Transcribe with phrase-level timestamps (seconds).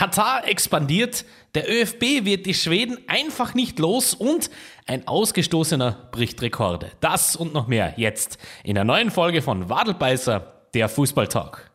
[0.00, 4.48] Katar expandiert, der ÖFB wird die Schweden einfach nicht los und
[4.86, 6.90] ein Ausgestoßener bricht Rekorde.
[7.00, 11.70] Das und noch mehr jetzt in der neuen Folge von Wadelbeißer, der Fußballtalk.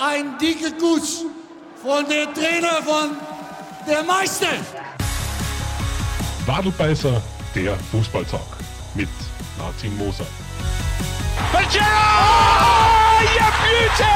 [0.00, 1.26] Ein dicker Guss
[1.82, 3.10] von der Trainer von
[3.86, 4.46] der Meister.
[6.46, 7.22] Wadelbeißer,
[7.54, 8.56] der Fußballtalk
[8.94, 9.10] mit
[9.58, 10.24] Martin Moser.
[11.52, 11.84] Pajero!
[11.84, 14.12] Oh, ja, Blüte!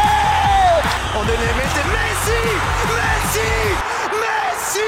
[1.13, 2.57] Und in der Mitte Messi!
[2.89, 3.20] Messi!
[3.33, 4.81] Messi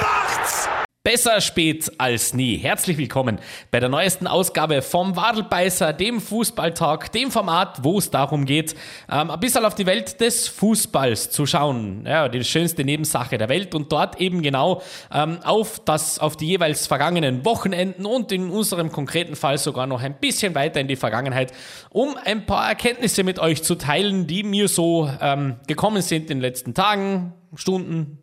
[0.00, 0.87] macht's!
[1.04, 2.56] Besser spät als nie.
[2.56, 3.38] Herzlich willkommen
[3.70, 8.74] bei der neuesten Ausgabe vom Wadelbeißer, dem Fußballtalk, dem Format, wo es darum geht,
[9.08, 12.04] ähm, ein bisschen auf die Welt des Fußballs zu schauen.
[12.04, 14.82] Ja, die schönste Nebensache der Welt und dort eben genau
[15.14, 20.02] ähm, auf das, auf die jeweils vergangenen Wochenenden und in unserem konkreten Fall sogar noch
[20.02, 21.52] ein bisschen weiter in die Vergangenheit,
[21.90, 26.38] um ein paar Erkenntnisse mit euch zu teilen, die mir so ähm, gekommen sind in
[26.38, 28.18] den letzten Tagen, Stunden,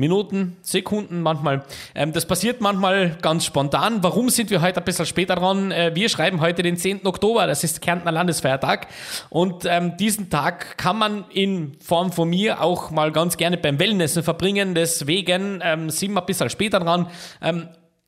[0.00, 1.64] Minuten, Sekunden manchmal.
[1.94, 4.02] Ähm, das passiert manchmal ganz spontan.
[4.02, 5.70] Warum sind wir heute ein bisschen später dran?
[5.70, 7.06] Äh, wir schreiben heute den 10.
[7.06, 8.88] Oktober, das ist Kärntner Landesfeiertag.
[9.28, 13.78] Und ähm, diesen Tag kann man in Form von mir auch mal ganz gerne beim
[13.78, 14.74] Wellnessen verbringen.
[14.74, 17.06] Deswegen ähm, sind wir ein bisschen später dran.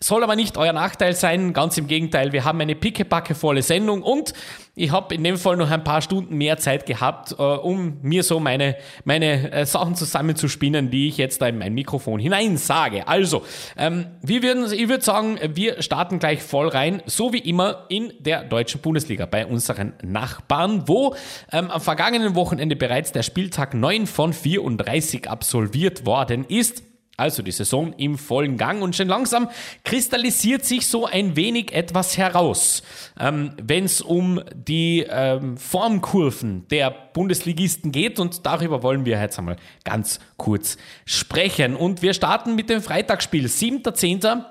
[0.03, 2.33] Soll aber nicht euer Nachteil sein, ganz im Gegenteil.
[2.33, 4.33] Wir haben eine pickepacke volle Sendung und
[4.75, 8.25] ich habe in dem Fall noch ein paar Stunden mehr Zeit gehabt, äh, um mir
[8.25, 13.07] so meine, meine äh, Sachen zusammenzuspinnen, die ich jetzt da in mein Mikrofon hinein sage.
[13.07, 13.45] Also,
[13.79, 18.13] ähm, wir würden, ich würde sagen, wir starten gleich voll rein, so wie immer in
[18.19, 21.15] der deutschen Bundesliga bei unseren Nachbarn, wo
[21.53, 26.83] ähm, am vergangenen Wochenende bereits der Spieltag 9 von 34 absolviert worden ist.
[27.17, 29.51] Also die Saison im vollen Gang und schon langsam
[29.85, 32.83] kristallisiert sich so ein wenig etwas heraus,
[33.21, 39.39] ähm, wenn es um die ähm, Formkurven der Bundesligisten geht und darüber wollen wir jetzt
[39.39, 41.77] einmal ganz kurz sprechen.
[41.77, 44.45] Und wir starten mit dem Freitagsspiel, 7.10.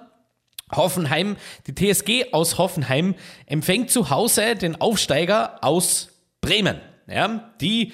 [0.73, 1.35] Hoffenheim,
[1.67, 6.79] die TSG aus Hoffenheim empfängt zu Hause den Aufsteiger aus Bremen.
[7.07, 7.91] Ja, die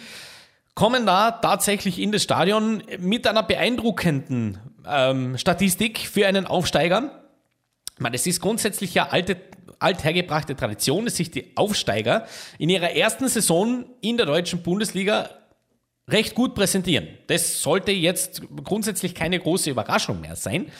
[0.77, 7.23] kommen da tatsächlich in das Stadion mit einer beeindruckenden ähm, Statistik für einen Aufsteiger.
[7.97, 9.37] Meine, es ist grundsätzlich ja alte,
[9.79, 12.27] althergebrachte Tradition, dass sich die Aufsteiger
[12.59, 15.31] in ihrer ersten Saison in der deutschen Bundesliga
[16.07, 17.07] recht gut präsentieren.
[17.25, 20.71] Das sollte jetzt grundsätzlich keine große Überraschung mehr sein.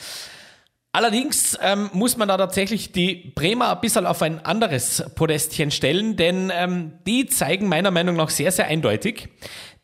[0.90, 6.16] Allerdings ähm, muss man da tatsächlich die Bremer ein bisschen auf ein anderes Podestchen stellen,
[6.16, 9.28] denn ähm, die zeigen meiner Meinung nach sehr, sehr eindeutig,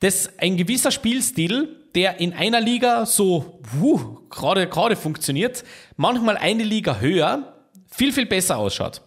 [0.04, 5.64] dass ein gewisser Spielstil, der in einer Liga so uh, gerade gerade funktioniert,
[5.96, 7.54] manchmal eine Liga höher,
[7.90, 9.00] viel, viel besser ausschaut.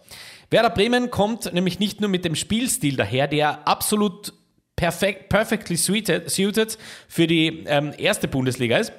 [0.50, 4.32] Werder Bremen kommt nämlich nicht nur mit dem Spielstil daher, der absolut
[4.74, 6.76] perfekt, perfectly suited, suited
[7.06, 8.92] für die ähm, erste Bundesliga ist,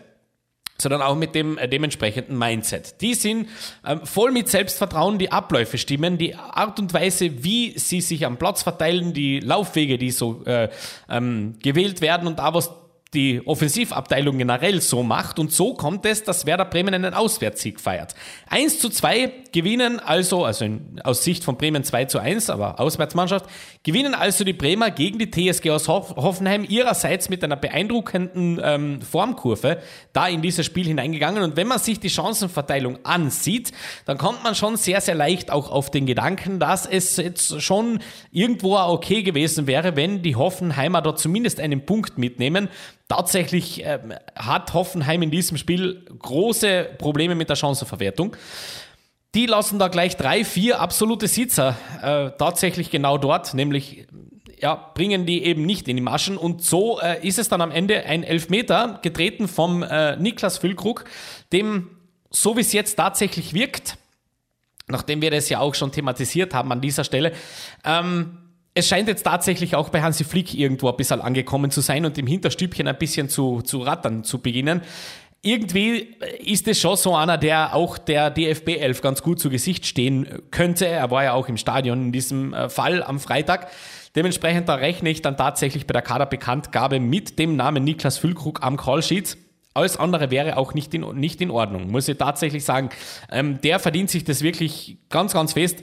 [0.82, 3.02] sondern auch mit dem äh, dementsprechenden Mindset.
[3.02, 3.48] Die sind
[3.86, 8.38] ähm, voll mit Selbstvertrauen, die Abläufe stimmen, die Art und Weise, wie sie sich am
[8.38, 10.70] Platz verteilen, die Laufwege, die so äh,
[11.10, 12.72] ähm, gewählt werden und da was
[13.14, 15.40] die Offensivabteilung generell so macht.
[15.40, 18.14] Und so kommt es, dass Werder Bremen einen Auswärtssieg feiert.
[18.50, 22.80] 1 zu 2 gewinnen also, also in, aus Sicht von Bremen 2 zu 1, aber
[22.80, 23.46] Auswärtsmannschaft,
[23.84, 29.80] gewinnen also die Bremer gegen die TSG aus Hoffenheim ihrerseits mit einer beeindruckenden ähm, Formkurve
[30.14, 31.44] da in dieses Spiel hineingegangen.
[31.44, 33.72] Und wenn man sich die Chancenverteilung ansieht,
[34.06, 38.00] dann kommt man schon sehr, sehr leicht auch auf den Gedanken, dass es jetzt schon
[38.32, 42.70] irgendwo okay gewesen wäre, wenn die Hoffenheimer dort zumindest einen Punkt mitnehmen.
[43.08, 44.00] Tatsächlich äh,
[44.36, 48.36] hat Hoffenheim in diesem Spiel große Probleme mit der Chancenverwertung.
[49.36, 54.08] Die lassen da gleich drei, vier absolute Sitzer äh, tatsächlich genau dort, nämlich
[54.60, 56.38] ja, bringen die eben nicht in die Maschen.
[56.38, 61.06] Und so äh, ist es dann am Ende ein Elfmeter, getreten vom äh, Niklas Füllkrug,
[61.54, 61.90] dem,
[62.32, 63.98] so wie es jetzt tatsächlich wirkt,
[64.88, 67.32] nachdem wir das ja auch schon thematisiert haben an dieser Stelle,
[67.86, 68.38] ähm,
[68.74, 72.18] es scheint jetzt tatsächlich auch bei Hansi Flick irgendwo ein bisschen angekommen zu sein und
[72.18, 74.82] im Hinterstübchen ein bisschen zu, zu rattern zu beginnen.
[75.42, 79.86] Irgendwie ist es schon so einer, der auch der DFB 11 ganz gut zu Gesicht
[79.86, 80.86] stehen könnte.
[80.86, 83.70] Er war ja auch im Stadion in diesem äh, Fall am Freitag.
[84.16, 88.76] Dementsprechend da rechne ich dann tatsächlich bei der Kaderbekanntgabe mit dem Namen Niklas Füllkrug am
[88.76, 89.38] Callsheet.
[89.74, 92.90] Alles andere wäre auch nicht in, nicht in Ordnung, muss ich tatsächlich sagen.
[93.32, 95.78] Ähm, der verdient sich das wirklich ganz, ganz fest.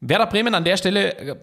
[0.00, 1.36] Werder Bremen an der Stelle äh,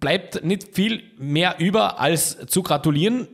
[0.00, 3.28] bleibt nicht viel mehr über als zu gratulieren.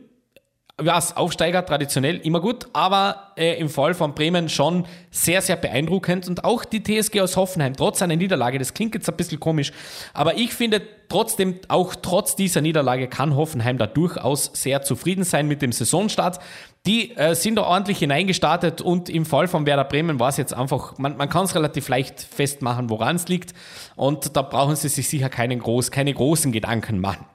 [0.83, 6.27] Ja, Aufsteiger traditionell immer gut, aber äh, im Fall von Bremen schon sehr, sehr beeindruckend
[6.27, 9.71] und auch die TSG aus Hoffenheim, trotz einer Niederlage, das klingt jetzt ein bisschen komisch,
[10.13, 15.47] aber ich finde trotzdem, auch trotz dieser Niederlage kann Hoffenheim da durchaus sehr zufrieden sein
[15.47, 16.39] mit dem Saisonstart.
[16.85, 20.53] Die äh, sind da ordentlich hineingestartet und im Fall von Werder Bremen war es jetzt
[20.53, 23.53] einfach, man, man kann es relativ leicht festmachen, woran es liegt
[23.95, 27.25] und da brauchen sie sich sicher keinen groß, keine großen Gedanken machen.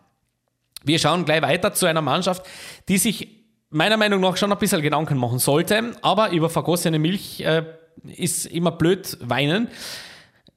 [0.84, 2.46] Wir schauen gleich weiter zu einer Mannschaft,
[2.88, 3.28] die sich
[3.70, 7.64] meiner Meinung nach schon ein bisschen Gedanken machen sollte, aber über vergossene Milch äh,
[8.16, 9.68] ist immer blöd weinen.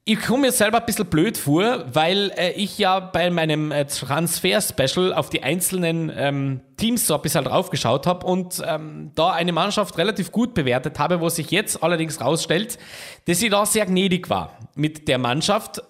[0.09, 3.85] Ich komme mir selber ein bisschen blöd vor, weil äh, ich ja bei meinem äh,
[3.85, 9.51] Transfer-Special auf die einzelnen ähm, Teams so ein bisschen draufgeschaut habe und ähm, da eine
[9.51, 12.77] Mannschaft relativ gut bewertet habe, wo sich jetzt allerdings rausstellt,
[13.25, 15.81] dass sie da sehr gnädig war mit der Mannschaft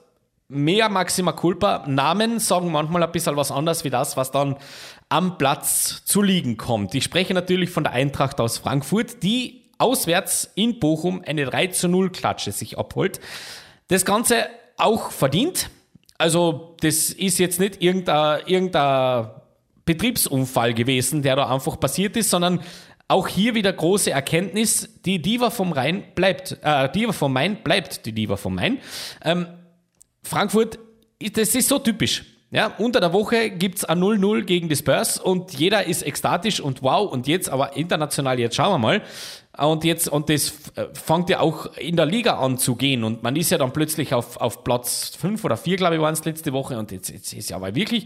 [0.49, 1.83] mehr Maxima Culpa.
[1.87, 4.55] Namen sagen manchmal ein bisschen was anderes wie das, was dann
[5.09, 6.95] am Platz zu liegen kommt.
[6.95, 11.87] Ich spreche natürlich von der Eintracht aus Frankfurt, die auswärts in Bochum eine 3 zu
[11.87, 13.19] 0 Klatsche sich abholt.
[13.89, 14.47] Das Ganze
[14.77, 15.69] auch verdient.
[16.17, 19.29] Also, das ist jetzt nicht irgendein, irgendein
[19.85, 22.61] Betriebsunfall gewesen, der da einfach passiert ist, sondern
[23.07, 28.05] auch hier wieder große Erkenntnis, die Diva vom Rhein bleibt, äh, Diva vom Main bleibt
[28.05, 28.79] die Diva vom Main.
[29.23, 29.47] Ähm,
[30.27, 30.79] Frankfurt,
[31.19, 32.23] das ist so typisch.
[32.49, 36.61] Ja, unter der Woche gibt es ein 0-0 gegen die Spurs und jeder ist ekstatisch
[36.61, 39.01] und wow und jetzt aber international, jetzt schauen wir mal.
[39.57, 40.53] Und jetzt, und das
[40.93, 44.13] fängt ja auch in der Liga an zu gehen und man ist ja dann plötzlich
[44.13, 47.33] auf, auf Platz 5 oder 4, glaube ich, waren es letzte Woche und jetzt, jetzt
[47.33, 48.05] ist ja aber wirklich.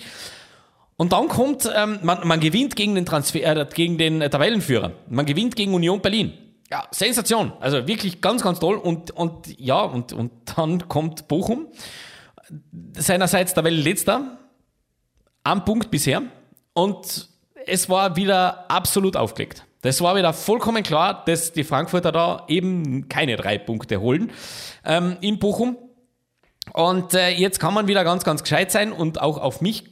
[0.97, 4.91] Und dann kommt, ähm, man, man gewinnt gegen den Transfer, äh, gegen den Tabellenführer.
[5.07, 6.33] Man gewinnt gegen Union Berlin.
[6.71, 7.53] Ja, Sensation.
[7.59, 8.75] Also wirklich ganz, ganz toll.
[8.75, 11.68] Und, und ja, und, und dann kommt Bochum
[12.98, 14.38] seinerseits der Weltletzter,
[15.44, 16.21] am Punkt bisher.
[16.74, 17.30] Und
[17.65, 19.65] es war wieder absolut aufgelegt.
[19.81, 24.31] Das war wieder vollkommen klar, dass die Frankfurter da eben keine drei Punkte holen
[24.86, 25.77] ähm, in Bochum.
[26.74, 29.90] Und äh, jetzt kann man wieder ganz, ganz gescheit sein und auch auf mich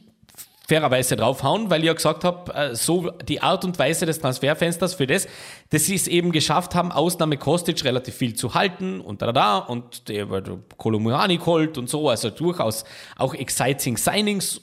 [0.70, 4.94] fairerweise draufhauen, weil ich ja gesagt habe, äh, so die Art und Weise des Transferfensters
[4.94, 5.26] für das,
[5.70, 9.58] dass sie es eben geschafft haben, Ausnahme Kostic relativ viel zu halten und da da
[9.58, 10.28] und der
[10.76, 12.84] Kolumani geholt und so, also durchaus
[13.16, 14.60] auch exciting Signings,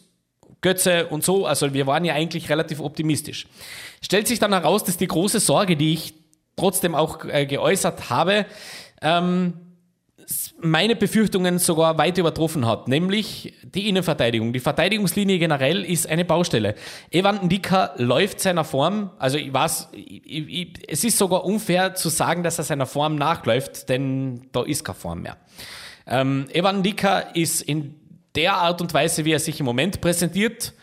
[0.62, 3.46] Götze und so, also wir waren ja eigentlich relativ optimistisch.
[4.02, 6.14] Stellt sich dann heraus, dass die große Sorge, die ich
[6.56, 8.46] trotzdem auch äh, geäußert habe,
[9.02, 9.67] ähm,
[10.60, 14.52] meine Befürchtungen sogar weit übertroffen hat, nämlich die Innenverteidigung.
[14.52, 16.76] Die Verteidigungslinie generell ist eine Baustelle.
[17.12, 22.10] Evan Ndika läuft seiner Form, also ich weiß, ich, ich, es ist sogar unfair zu
[22.10, 25.38] sagen, dass er seiner Form nachläuft, denn da ist keine Form mehr.
[26.06, 27.96] Ähm, Evan Ndika ist in
[28.36, 30.74] der Art und Weise, wie er sich im Moment präsentiert,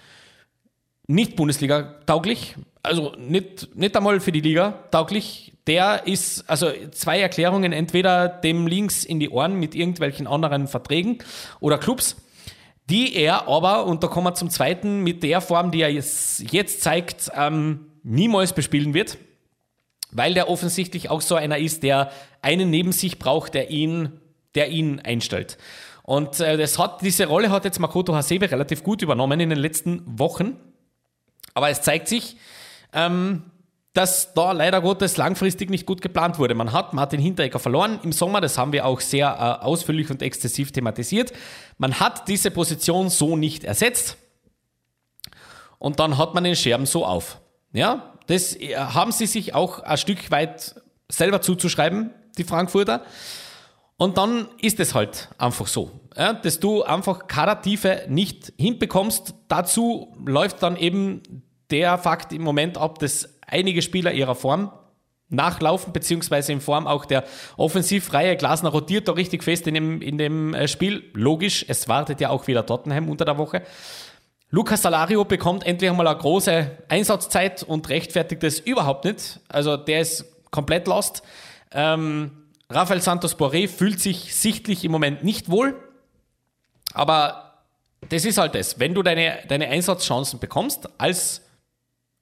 [1.06, 7.20] nicht Bundesliga tauglich, also nicht, nicht einmal für die Liga tauglich der ist, also zwei
[7.20, 11.18] Erklärungen, entweder dem links in die Ohren mit irgendwelchen anderen Verträgen
[11.60, 12.16] oder Clubs,
[12.90, 16.82] die er aber, und da kommen wir zum zweiten, mit der Form, die er jetzt,
[16.82, 19.16] zeigt, ähm, niemals bespielen wird,
[20.10, 22.10] weil der offensichtlich auch so einer ist, der
[22.42, 24.20] einen neben sich braucht, der ihn,
[24.54, 25.56] der ihn einstellt.
[26.02, 29.58] Und äh, das hat, diese Rolle hat jetzt Makoto Hasebe relativ gut übernommen in den
[29.58, 30.58] letzten Wochen.
[31.54, 32.36] Aber es zeigt sich,
[32.92, 33.44] ähm,
[33.94, 36.54] dass da leider Gottes langfristig nicht gut geplant wurde.
[36.54, 40.20] Man hat Martin Hinteregger verloren im Sommer, das haben wir auch sehr äh, ausführlich und
[40.20, 41.32] exzessiv thematisiert.
[41.78, 44.16] Man hat diese Position so nicht ersetzt
[45.78, 47.40] und dann hat man den Scherben so auf.
[47.72, 50.74] Ja, das äh, haben sie sich auch ein Stück weit
[51.08, 53.02] selber zuzuschreiben, die Frankfurter.
[53.96, 59.34] Und dann ist es halt einfach so, ja, dass du einfach Kadertiefe nicht hinbekommst.
[59.46, 61.22] Dazu läuft dann eben
[61.70, 64.72] der Fakt im Moment ab, dass einige Spieler ihrer Form
[65.28, 67.24] nachlaufen, beziehungsweise in Form auch der
[67.56, 68.36] Offensivreihe.
[68.36, 71.10] Glasner rotiert da richtig fest in dem, in dem äh, Spiel.
[71.14, 73.62] Logisch, es wartet ja auch wieder Tottenham unter der Woche.
[74.50, 79.40] Lucas Salario bekommt endlich einmal eine große Einsatzzeit und rechtfertigt es überhaupt nicht.
[79.48, 81.22] Also der ist komplett lost.
[81.72, 82.30] Ähm,
[82.70, 85.74] Rafael Santos Boré fühlt sich sichtlich im Moment nicht wohl.
[86.92, 87.64] Aber
[88.08, 88.78] das ist halt das.
[88.78, 91.42] Wenn du deine, deine Einsatzchancen bekommst als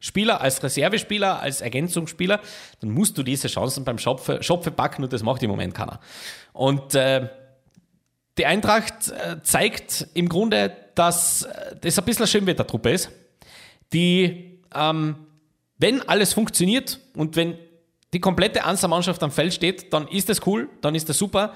[0.02, 2.40] Spieler, als Reservespieler, als Ergänzungsspieler,
[2.80, 6.00] dann musst du diese Chancen beim Schopfe, Schopfe packen und das macht im Moment keiner.
[6.52, 7.28] Und äh,
[8.37, 13.11] die Eintracht äh, zeigt im Grunde, dass äh, das ein bisschen eine Schönwettertruppe ist,
[13.92, 15.14] die, ähm,
[15.78, 17.56] wenn alles funktioniert und wenn
[18.12, 21.54] die komplette Ansa-Mannschaft am Feld steht, dann ist das cool, dann ist das super.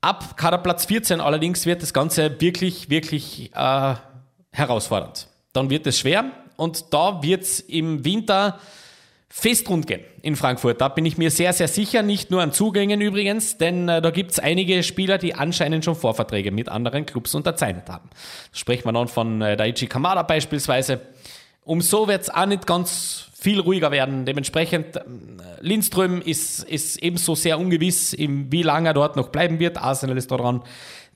[0.00, 3.94] Ab Kaderplatz 14 allerdings wird das Ganze wirklich, wirklich äh,
[4.50, 5.28] herausfordernd.
[5.52, 8.58] Dann wird es schwer und da wird es im Winter
[9.30, 10.80] festrund gehen in Frankfurt.
[10.80, 12.02] Da bin ich mir sehr, sehr sicher.
[12.02, 15.94] Nicht nur an Zugängen übrigens, denn äh, da gibt es einige Spieler, die anscheinend schon
[15.94, 18.10] Vorverträge mit anderen Clubs unterzeichnet haben.
[18.12, 21.00] Da spricht man dann von äh, Daichi Kamada beispielsweise.
[21.64, 24.26] Um so wird es auch nicht ganz viel ruhiger werden.
[24.26, 25.02] Dementsprechend, äh,
[25.60, 29.78] Lindström ist, ist ebenso sehr ungewiss, wie lange er dort noch bleiben wird.
[29.78, 30.62] Arsenal ist da dran.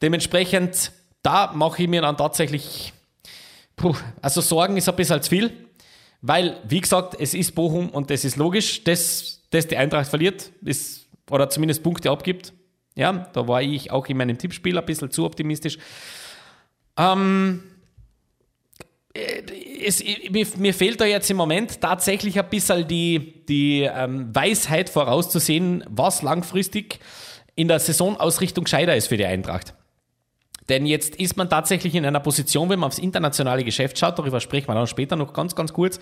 [0.01, 2.93] Dementsprechend, da mache ich mir dann tatsächlich,
[3.77, 5.53] puh, also Sorgen ist ein bisschen zu viel.
[6.27, 10.53] Weil, wie gesagt, es ist Bochum und das ist logisch, dass, dass die Eintracht verliert
[10.63, 12.55] ist, oder zumindest Punkte abgibt.
[12.97, 15.79] Ja, da war ich auch in meinem Tippspiel ein bisschen zu optimistisch.
[16.97, 17.63] Ähm,
[19.13, 19.43] äh,
[19.85, 25.85] es, mir, fehlt da jetzt im Moment tatsächlich ein bisschen die, die ähm, Weisheit vorauszusehen,
[25.89, 27.01] was langfristig
[27.55, 29.75] in der Saisonausrichtung gescheiter ist für die Eintracht.
[30.69, 34.41] Denn jetzt ist man tatsächlich in einer Position, wenn man aufs internationale Geschäft schaut, darüber
[34.41, 36.01] sprechen wir dann später noch ganz, ganz kurz,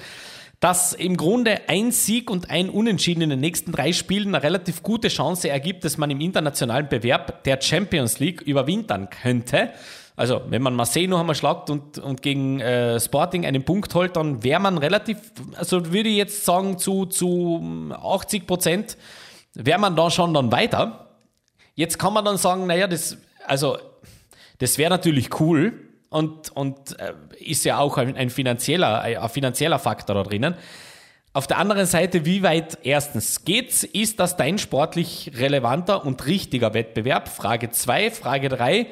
[0.60, 4.84] dass im Grunde ein Sieg und ein Unentschieden in den nächsten drei Spielen eine relativ
[4.84, 9.70] gute Chance ergibt, dass man im internationalen Bewerb der Champions League überwintern könnte.
[10.14, 14.14] Also, wenn man Marseille noch einmal schlagt und, und gegen äh, Sporting einen Punkt holt,
[14.14, 15.18] dann wäre man relativ,
[15.56, 18.96] also würde ich jetzt sagen, zu, zu 80 Prozent
[19.54, 21.16] wäre man da schon dann weiter.
[21.74, 23.16] Jetzt kann man dann sagen, naja, das,
[23.46, 23.78] also
[24.62, 25.72] das wäre natürlich cool
[26.08, 30.54] und, und äh, ist ja auch ein, ein, finanzieller, ein finanzieller Faktor da drinnen.
[31.32, 33.82] Auf der anderen Seite, wie weit erstens geht's?
[33.82, 37.28] Ist das dein sportlich relevanter und richtiger Wettbewerb?
[37.28, 38.12] Frage 2.
[38.12, 38.86] Frage 3.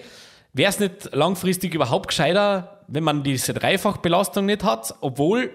[0.53, 5.53] Wäre es nicht langfristig überhaupt gescheiter, wenn man diese Dreifachbelastung nicht hat, obwohl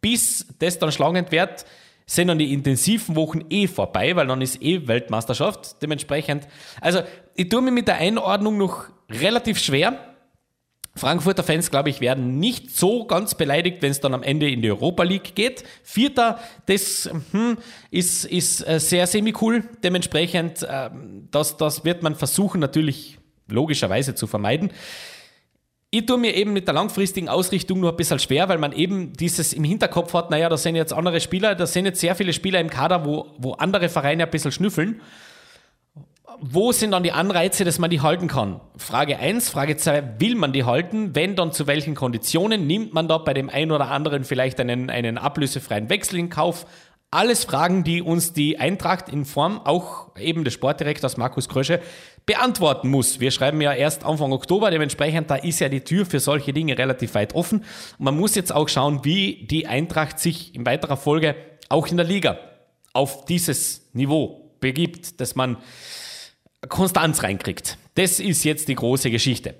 [0.00, 1.64] bis das dann schlagend wird,
[2.08, 5.82] sind dann die intensiven Wochen eh vorbei, weil dann ist eh Weltmeisterschaft.
[5.82, 6.46] Dementsprechend,
[6.80, 7.00] also
[7.34, 10.14] ich tue mir mit der Einordnung noch relativ schwer.
[10.94, 14.62] Frankfurter Fans, glaube ich, werden nicht so ganz beleidigt, wenn es dann am Ende in
[14.62, 15.62] die Europa League geht.
[15.82, 17.58] Vierter, das hm,
[17.90, 19.64] ist, ist äh, sehr semi-cool.
[19.84, 20.88] Dementsprechend, äh,
[21.30, 24.70] das, das wird man versuchen, natürlich logischerweise zu vermeiden.
[25.90, 29.12] Ich tue mir eben mit der langfristigen Ausrichtung nur ein bisschen schwer, weil man eben
[29.12, 32.32] dieses im Hinterkopf hat, naja, da sind jetzt andere Spieler, da sind jetzt sehr viele
[32.32, 35.00] Spieler im Kader, wo, wo andere Vereine ein bisschen schnüffeln
[36.40, 38.60] wo sind dann die Anreize, dass man die halten kann?
[38.76, 39.48] Frage 1.
[39.48, 41.14] Frage 2, will man die halten?
[41.14, 42.66] Wenn, dann zu welchen Konditionen?
[42.66, 46.66] Nimmt man da bei dem einen oder anderen vielleicht einen, einen ablösefreien Wechsel in Kauf?
[47.16, 51.80] Alles Fragen, die uns die Eintracht in Form auch eben des Sportdirektors Markus Krösche
[52.26, 53.20] beantworten muss.
[53.20, 56.76] Wir schreiben ja erst Anfang Oktober, dementsprechend da ist ja die Tür für solche Dinge
[56.76, 57.60] relativ weit offen.
[57.96, 61.36] Und man muss jetzt auch schauen, wie die Eintracht sich in weiterer Folge
[61.70, 62.38] auch in der Liga
[62.92, 65.56] auf dieses Niveau begibt, dass man
[66.68, 67.78] Konstanz reinkriegt.
[67.94, 69.54] Das ist jetzt die große Geschichte.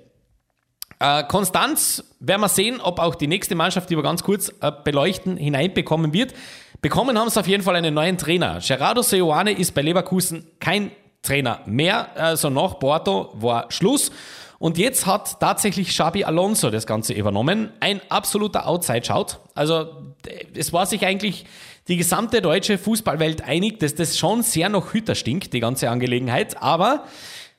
[0.99, 4.71] Äh, Konstanz werden wir sehen, ob auch die nächste Mannschaft, die wir ganz kurz äh,
[4.83, 6.33] beleuchten, hineinbekommen wird.
[6.81, 8.59] Bekommen haben sie auf jeden Fall einen neuen Trainer.
[8.65, 10.91] Gerardo Seoane ist bei Leverkusen kein
[11.21, 12.09] Trainer mehr.
[12.15, 14.11] Also nach Porto war Schluss.
[14.59, 17.71] Und jetzt hat tatsächlich Xabi Alonso das Ganze übernommen.
[17.79, 19.37] Ein absoluter Outside-Shout.
[19.53, 20.13] Also
[20.55, 21.45] es war sich eigentlich
[21.87, 26.61] die gesamte deutsche Fußballwelt einig, dass das schon sehr nach Hütter stinkt, die ganze Angelegenheit.
[26.61, 27.05] Aber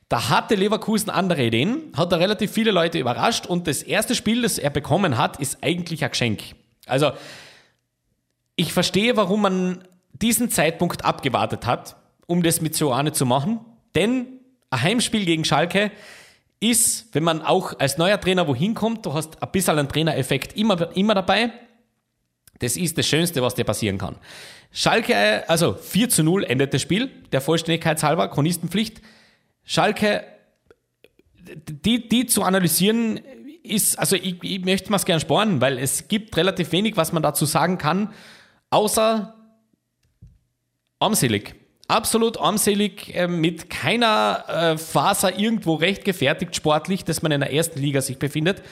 [0.08, 4.42] da hatte Leverkusen andere Ideen, hat da relativ viele Leute überrascht und das erste Spiel,
[4.42, 6.42] das er bekommen hat, ist eigentlich ein Geschenk.
[6.86, 7.12] Also,
[8.58, 11.96] ich verstehe, warum man diesen Zeitpunkt abgewartet hat,
[12.26, 13.60] um das mit Joane zu machen,
[13.94, 14.26] denn
[14.68, 15.92] ein Heimspiel gegen Schalke
[16.58, 20.56] ist, wenn man auch als neuer Trainer wohin kommt, du hast ein bisschen einen Trainereffekt
[20.56, 21.52] immer, immer dabei.
[22.58, 24.16] Das ist das Schönste, was dir passieren kann.
[24.72, 29.00] Schalke, also 4 zu 0 endet das Spiel, der Vollständigkeit halber, Chronistenpflicht.
[29.62, 30.24] Schalke,
[31.46, 33.20] die, die zu analysieren,
[33.62, 37.22] ist, also ich, ich möchte es gerne sparen, weil es gibt relativ wenig, was man
[37.22, 38.12] dazu sagen kann,
[38.70, 39.34] außer
[40.98, 41.54] armselig.
[41.86, 47.52] Absolut armselig, äh, mit keiner äh, Faser irgendwo recht gefertigt sportlich, dass man in der
[47.52, 48.62] ersten Liga sich befindet.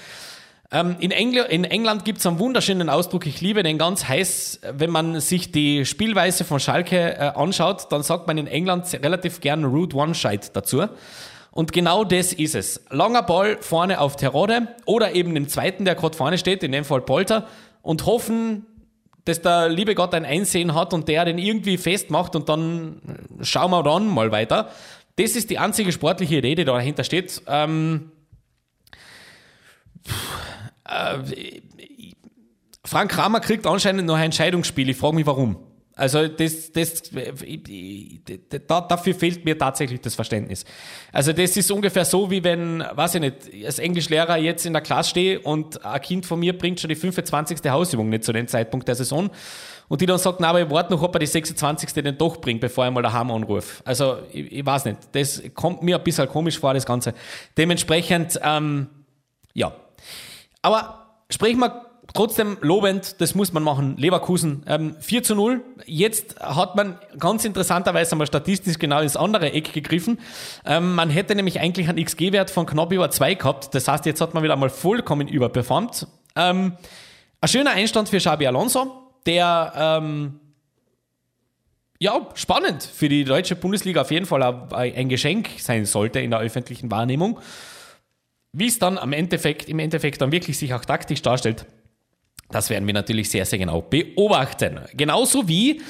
[0.70, 4.60] Ähm, in, Engl in, England gibt es einen wunderschönen Ausdruck, ich liebe den ganz heiß.
[4.72, 9.40] Wenn man sich die Spielweise von Schalke äh, anschaut, dann sagt man in England relativ
[9.40, 10.86] gern Route One Scheit dazu.
[11.52, 12.84] Und genau das ist es.
[12.90, 16.84] Langer Ball vorne auf Terode oder eben den zweiten, der gerade vorne steht, in dem
[16.84, 17.46] Fall Polter,
[17.80, 18.66] und hoffen,
[19.26, 23.02] dass der liebe Gott ein Einsehen hat und der den irgendwie festmacht und dann
[23.42, 24.70] schauen wir dann mal weiter.
[25.16, 27.42] Das ist die einzige sportliche Idee, die dahinter steht.
[27.48, 28.12] Ähm,
[30.84, 31.60] äh,
[32.84, 34.88] Frank Kramer kriegt anscheinend noch ein Entscheidungsspiel.
[34.90, 35.65] Ich frage mich warum.
[35.98, 37.04] Also das, das,
[38.66, 40.66] da, dafür fehlt mir tatsächlich das Verständnis.
[41.10, 44.82] Also das ist ungefähr so, wie wenn, weiß ich nicht, als Englischlehrer jetzt in der
[44.82, 47.60] Klasse stehe und ein Kind von mir bringt schon die 25.
[47.70, 49.30] Hausübung nicht zu dem Zeitpunkt der Saison
[49.88, 51.94] und die dann sagt, na, aber ich warte noch, ob er die 26.
[51.94, 53.80] denn doch bringt, bevor er mal daheim anruft.
[53.86, 57.14] Also ich, ich weiß nicht, das kommt mir ein bisschen komisch vor, das Ganze.
[57.56, 58.88] Dementsprechend, ähm,
[59.54, 59.72] ja.
[60.60, 63.96] Aber sprechen wir trotzdem lobend, das muss man machen.
[63.96, 65.62] Leverkusen ähm, 4 zu 0.
[65.86, 70.18] Jetzt hat man ganz interessanterweise einmal statistisch genau ins andere Eck gegriffen.
[70.64, 73.74] Ähm, man hätte nämlich eigentlich einen XG-Wert von knapp über 2 gehabt.
[73.74, 76.06] Das heißt, jetzt hat man wieder einmal vollkommen überperformt.
[76.34, 76.72] Ähm,
[77.40, 80.40] ein schöner Einstand für Xabi Alonso, der ähm,
[81.98, 86.40] ja, spannend für die deutsche Bundesliga auf jeden Fall ein Geschenk sein sollte in der
[86.40, 87.40] öffentlichen Wahrnehmung.
[88.52, 91.66] Wie es dann am Endeffekt, im Endeffekt dann wirklich sich auch taktisch darstellt,
[92.50, 94.80] das werden wir natürlich sehr, sehr genau beobachten.
[94.94, 95.82] Genauso wie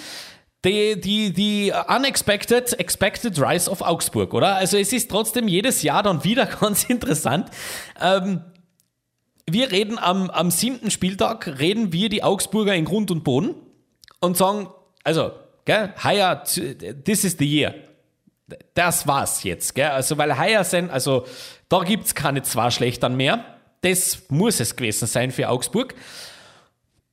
[0.64, 4.56] die, die, die Unexpected Expected Rise of Augsburg, oder?
[4.56, 7.50] Also es ist trotzdem jedes Jahr dann wieder ganz interessant.
[8.00, 8.42] Ähm,
[9.48, 13.54] wir reden am, am siebten Spieltag, reden wir die Augsburger in Grund und Boden
[14.20, 14.68] und sagen,
[15.04, 15.30] also,
[15.64, 17.74] gell, higher, this is the year.
[18.74, 19.90] Das war's jetzt, gell?
[19.90, 21.26] Also, weil higher sind, also,
[21.68, 23.44] da gibt's keine zwei Schlechtern mehr.
[23.82, 25.94] Das muss es gewesen sein für Augsburg.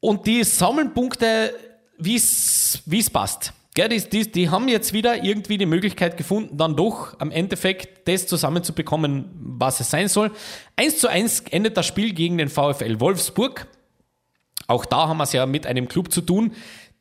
[0.04, 1.56] Und die sammeln Punkte,
[1.98, 3.54] wie es passt.
[3.74, 8.06] Gell, die, die, die haben jetzt wieder irgendwie die Möglichkeit gefunden, dann doch am Endeffekt
[8.06, 10.32] das zusammenzubekommen, was es sein soll.
[10.76, 13.66] 1 zu 1 endet das Spiel gegen den VfL Wolfsburg.
[14.68, 16.52] Auch da haben wir es ja mit einem Club zu tun,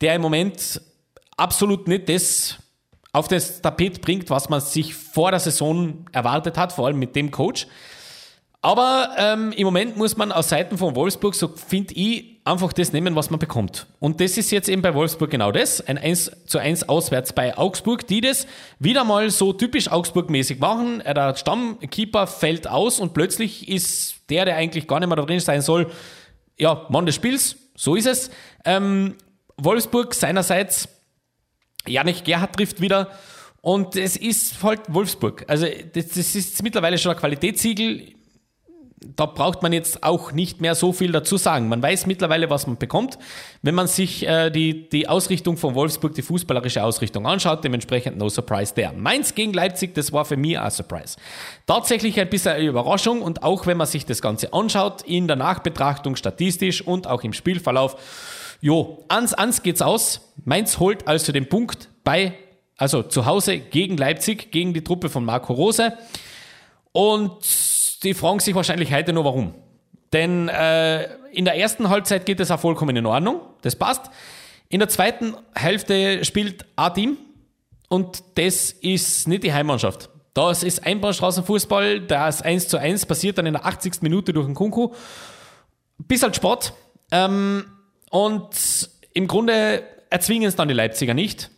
[0.01, 0.81] der im Moment
[1.37, 2.59] absolut nicht das
[3.13, 7.17] auf das Tapet bringt, was man sich vor der Saison erwartet hat, vor allem mit
[7.17, 7.67] dem Coach.
[8.65, 12.93] Aber ähm, im Moment muss man aus Seiten von Wolfsburg, so finde ich, einfach das
[12.93, 13.89] nehmen, was man bekommt.
[13.99, 15.81] Und das ist jetzt eben bei Wolfsburg genau das.
[15.81, 18.47] Ein 1 zu 1 auswärts bei Augsburg, die das
[18.79, 21.01] wieder mal so typisch Augsburg-mäßig machen.
[21.01, 25.25] Äh, der Stammkeeper fällt aus und plötzlich ist der, der eigentlich gar nicht mehr da
[25.25, 25.91] drin sein soll,
[26.57, 27.57] ja, Mann des Spiels.
[27.75, 28.31] So ist es.
[28.65, 29.17] Ähm,
[29.57, 30.89] Wolfsburg seinerseits,
[31.89, 33.11] Janik Gerhard trifft wieder.
[33.61, 35.45] Und es ist halt Wolfsburg.
[35.49, 38.22] Also das, das ist mittlerweile schon ein Qualitätssiegel
[39.17, 41.69] da braucht man jetzt auch nicht mehr so viel dazu sagen.
[41.69, 43.19] Man weiß mittlerweile, was man bekommt.
[43.63, 48.29] Wenn man sich äh, die, die Ausrichtung von Wolfsburg, die fußballerische Ausrichtung anschaut, dementsprechend no
[48.29, 48.93] surprise there.
[48.93, 51.17] Mainz gegen Leipzig, das war für mich ein Surprise.
[51.67, 55.37] Tatsächlich ein bisschen eine Überraschung und auch wenn man sich das Ganze anschaut, in der
[55.37, 57.97] Nachbetrachtung statistisch und auch im Spielverlauf,
[58.61, 60.33] jo, ans, ans geht's aus.
[60.45, 62.35] Mainz holt also den Punkt bei,
[62.77, 65.93] also zu Hause gegen Leipzig, gegen die Truppe von Marco Rose.
[66.93, 67.43] Und
[68.03, 69.55] die fragen sich wahrscheinlich heute nur warum.
[70.13, 74.11] Denn äh, in der ersten Halbzeit geht es auch vollkommen in Ordnung, das passt.
[74.69, 77.17] In der zweiten Hälfte spielt A-Team
[77.89, 80.11] und das ist nicht die Heimmannschaft.
[80.35, 84.01] Das ist Einbahnstraßenfußball, das 1 zu 1 passiert dann in der 80.
[84.01, 84.93] Minute durch den Kunku.
[85.99, 86.73] Bis halt Sport.
[87.11, 87.65] Ähm,
[88.11, 91.51] und im Grunde erzwingen es dann die Leipziger nicht.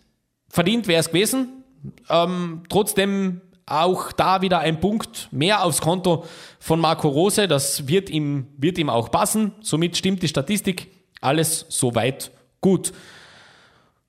[0.49, 1.65] Verdient wäre es gewesen.
[2.09, 6.25] Ähm, trotzdem auch da wieder ein Punkt mehr aufs Konto
[6.59, 7.49] von Marco Rose.
[7.49, 9.53] Das wird ihm, wird ihm auch passen.
[9.61, 10.89] Somit stimmt die Statistik.
[11.21, 12.93] Alles soweit gut.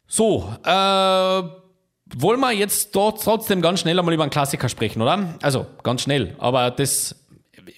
[0.07, 1.43] So, äh,
[2.13, 5.35] wollen wir jetzt dort trotzdem ganz schnell einmal über einen Klassiker sprechen, oder?
[5.41, 7.15] Also ganz schnell, aber das,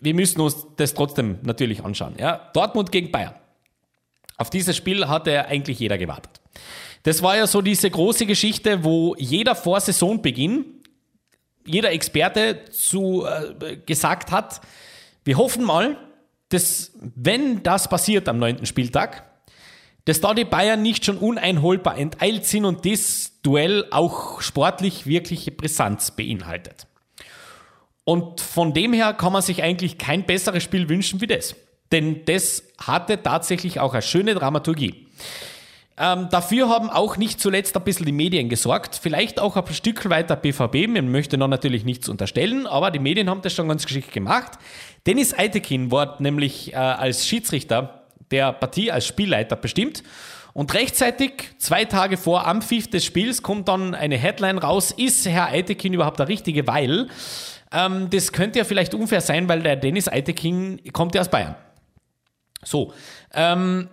[0.01, 2.15] wir müssen uns das trotzdem natürlich anschauen.
[2.19, 2.49] Ja?
[2.53, 3.35] Dortmund gegen Bayern.
[4.37, 6.41] Auf dieses Spiel hatte eigentlich jeder gewartet.
[7.03, 10.65] Das war ja so diese große Geschichte, wo jeder vor Saisonbeginn
[11.67, 14.61] jeder Experte zu, äh, gesagt hat,
[15.23, 15.97] wir hoffen mal,
[16.49, 19.23] dass wenn das passiert am neunten Spieltag,
[20.05, 25.51] dass da die Bayern nicht schon uneinholbar enteilt sind und das Duell auch sportlich wirkliche
[25.51, 26.87] Brisanz beinhaltet.
[28.05, 31.55] Und von dem her kann man sich eigentlich kein besseres Spiel wünschen wie das.
[31.91, 35.07] Denn das hatte tatsächlich auch eine schöne Dramaturgie.
[35.99, 40.07] Ähm, dafür haben auch nicht zuletzt ein bisschen die Medien gesorgt, vielleicht auch ein Stück
[40.09, 43.85] weiter BVB, man möchte noch natürlich nichts unterstellen, aber die Medien haben das schon ganz
[43.85, 44.59] geschickt gemacht.
[45.07, 50.03] Dennis Eitekin wurde nämlich äh, als Schiedsrichter der Partie, als Spielleiter bestimmt.
[50.53, 55.47] Und rechtzeitig, zwei Tage vor Ampfiff des Spiels, kommt dann eine Headline raus, ist Herr
[55.47, 57.07] Eitekin überhaupt der Richtige, weil
[57.71, 61.55] ähm, das könnte ja vielleicht unfair sein, weil der Dennis Eitekin kommt ja aus Bayern.
[62.63, 62.93] So,
[63.33, 63.87] ähm,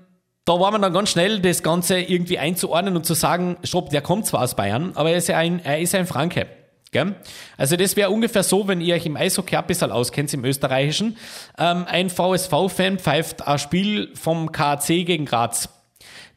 [0.44, 4.02] da war man dann ganz schnell, das Ganze irgendwie einzuordnen und zu sagen, stopp, der
[4.02, 6.46] kommt zwar aus Bayern, aber er ist ja ein, er ist ein Franke.
[6.90, 7.16] Gell?
[7.56, 11.16] Also das wäre ungefähr so, wenn ihr euch im Eishockey ein bisschen auskennt, im Österreichischen.
[11.58, 15.68] Ähm, ein VSV-Fan pfeift ein Spiel vom KAC gegen Graz.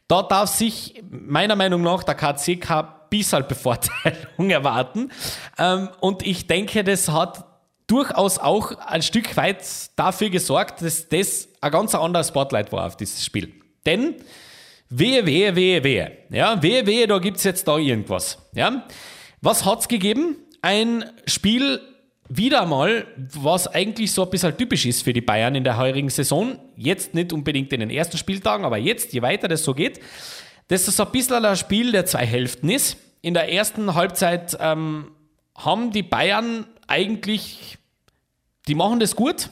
[0.08, 5.12] Da darf sich meiner Meinung nach der KC kein bisschen Bevorteilung erwarten.
[5.58, 7.44] Ähm, und ich denke, das hat
[7.86, 9.64] durchaus auch ein Stück weit
[9.96, 13.52] dafür gesorgt, dass das ein ganz anderer Spotlight war auf dieses Spiel.
[13.88, 14.16] Denn
[14.90, 16.18] wehe, wehe, wehe, wehe.
[16.28, 18.36] Ja, wehe, wehe, da gibt's jetzt da irgendwas.
[18.54, 18.86] Ja,
[19.40, 20.36] was hat's gegeben?
[20.60, 21.80] Ein Spiel,
[22.28, 26.10] wieder mal, was eigentlich so ein bisschen typisch ist für die Bayern in der heurigen
[26.10, 26.58] Saison.
[26.76, 30.00] Jetzt nicht unbedingt in den ersten Spieltagen, aber jetzt, je weiter das so geht,
[30.66, 32.98] dass das ein bisschen ein Spiel der zwei Hälften ist.
[33.22, 35.12] In der ersten Halbzeit ähm,
[35.56, 37.78] haben die Bayern eigentlich,
[38.66, 39.48] die machen das gut,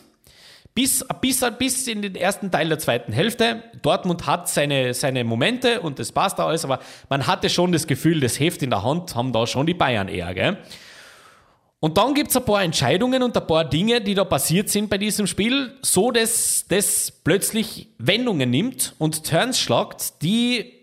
[0.76, 3.62] bis, bis, bis in den ersten Teil der zweiten Hälfte.
[3.80, 7.86] Dortmund hat seine, seine Momente und das passt da alles, aber man hatte schon das
[7.86, 10.34] Gefühl, das Heft in der Hand haben da schon die Bayern eher.
[10.34, 10.58] Gell?
[11.80, 14.90] Und dann gibt es ein paar Entscheidungen und ein paar Dinge, die da passiert sind
[14.90, 20.74] bei diesem Spiel, so dass das plötzlich Wendungen nimmt und Turns schlagt, die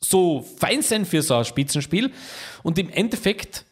[0.00, 2.10] so fein sind für so ein Spitzenspiel
[2.62, 3.66] und im Endeffekt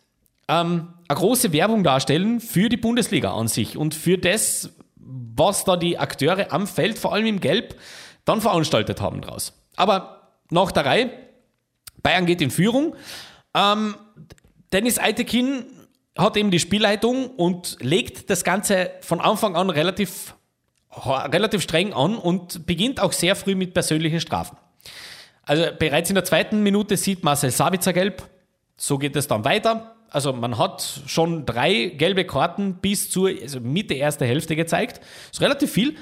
[0.46, 4.70] ähm, eine große Werbung darstellen für die Bundesliga an sich und für das,
[5.10, 7.78] was da die Akteure am Feld, vor allem im Gelb,
[8.24, 9.52] dann veranstaltet haben draus.
[9.76, 11.10] Aber nach der Reihe,
[12.02, 12.94] Bayern geht in Führung.
[13.54, 13.94] Ähm,
[14.72, 15.64] Dennis Eitekin
[16.16, 20.34] hat eben die Spielleitung und legt das Ganze von Anfang an relativ,
[21.06, 24.56] relativ streng an und beginnt auch sehr früh mit persönlichen Strafen.
[25.42, 28.22] Also bereits in der zweiten Minute sieht Marcel Sabitzer gelb.
[28.76, 29.96] So geht es dann weiter.
[30.10, 34.98] Also man hat schon drei gelbe Karten bis zur also Mitte erster Hälfte gezeigt.
[34.98, 35.96] Das ist relativ viel.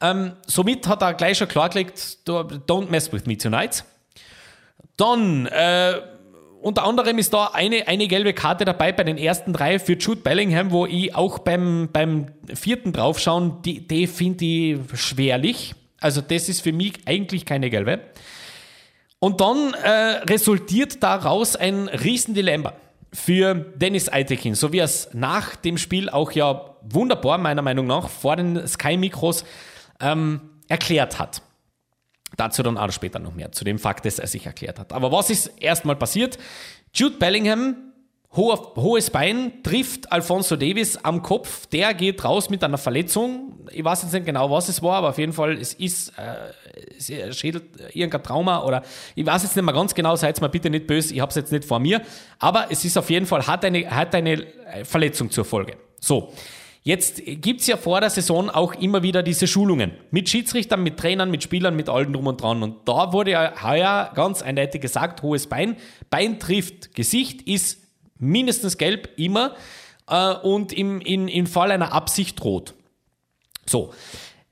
[0.00, 3.84] Ähm, somit hat er gleich schon klargelegt, don't mess with me tonight.
[4.96, 5.94] Dann äh,
[6.60, 10.20] unter anderem ist da eine, eine gelbe Karte dabei bei den ersten drei für Jude
[10.20, 15.74] Bellingham, wo ich auch beim, beim vierten draufschauen, die, die finde ich schwerlich.
[16.00, 18.00] Also das ist für mich eigentlich keine gelbe.
[19.20, 19.90] Und dann äh,
[20.28, 22.72] resultiert daraus ein Riesendilemma
[23.12, 27.86] für Dennis Eitekin, so wie er es nach dem Spiel auch ja wunderbar, meiner Meinung
[27.86, 29.44] nach, vor den Sky-Mikros
[30.00, 31.42] ähm, erklärt hat.
[32.36, 34.92] Dazu dann auch später noch mehr, zu dem Fakt, dass er sich erklärt hat.
[34.92, 36.38] Aber was ist erstmal passiert?
[36.94, 37.91] Jude Bellingham
[38.34, 41.66] hohes Bein trifft Alfonso Davis am Kopf.
[41.66, 43.58] Der geht raus mit einer Verletzung.
[43.70, 47.32] Ich weiß jetzt nicht genau, was es war, aber auf jeden Fall, es ist äh,
[47.32, 48.82] Schädel, irgendein Trauma oder
[49.14, 51.36] ich weiß jetzt nicht mehr ganz genau, seid mal bitte nicht böse, ich habe es
[51.36, 52.00] jetzt nicht vor mir.
[52.38, 54.46] Aber es ist auf jeden Fall, hat eine, hat eine
[54.84, 55.76] Verletzung zur Folge.
[56.00, 56.32] So.
[56.84, 61.30] Jetzt gibt's ja vor der Saison auch immer wieder diese Schulungen mit Schiedsrichtern, mit Trainern,
[61.30, 62.60] mit Spielern, mit allen drum und dran.
[62.64, 65.76] Und da wurde ja heuer ganz eindeutig gesagt, hohes Bein.
[66.10, 67.81] Bein trifft Gesicht, ist
[68.22, 69.54] mindestens gelb, immer.
[70.08, 72.74] Äh, und im, in, im Fall einer Absicht rot.
[73.66, 73.92] So.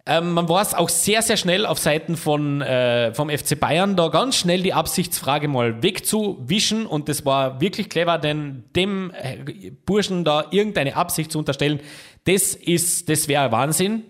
[0.06, 3.96] Ähm, man war es auch sehr, sehr schnell auf Seiten von, äh, vom FC Bayern,
[3.96, 6.86] da ganz schnell die Absichtsfrage mal wegzuwischen.
[6.86, 11.80] Und das war wirklich clever, denn dem äh, Burschen da irgendeine Absicht zu unterstellen,
[12.24, 12.58] das
[13.06, 14.04] das wäre Wahnsinn.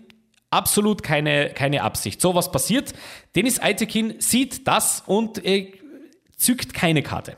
[0.49, 2.19] Absolut keine, keine Absicht.
[2.19, 2.93] So was passiert.
[3.35, 5.73] Dennis Eitekin sieht das und äh,
[6.35, 7.35] zückt keine Karte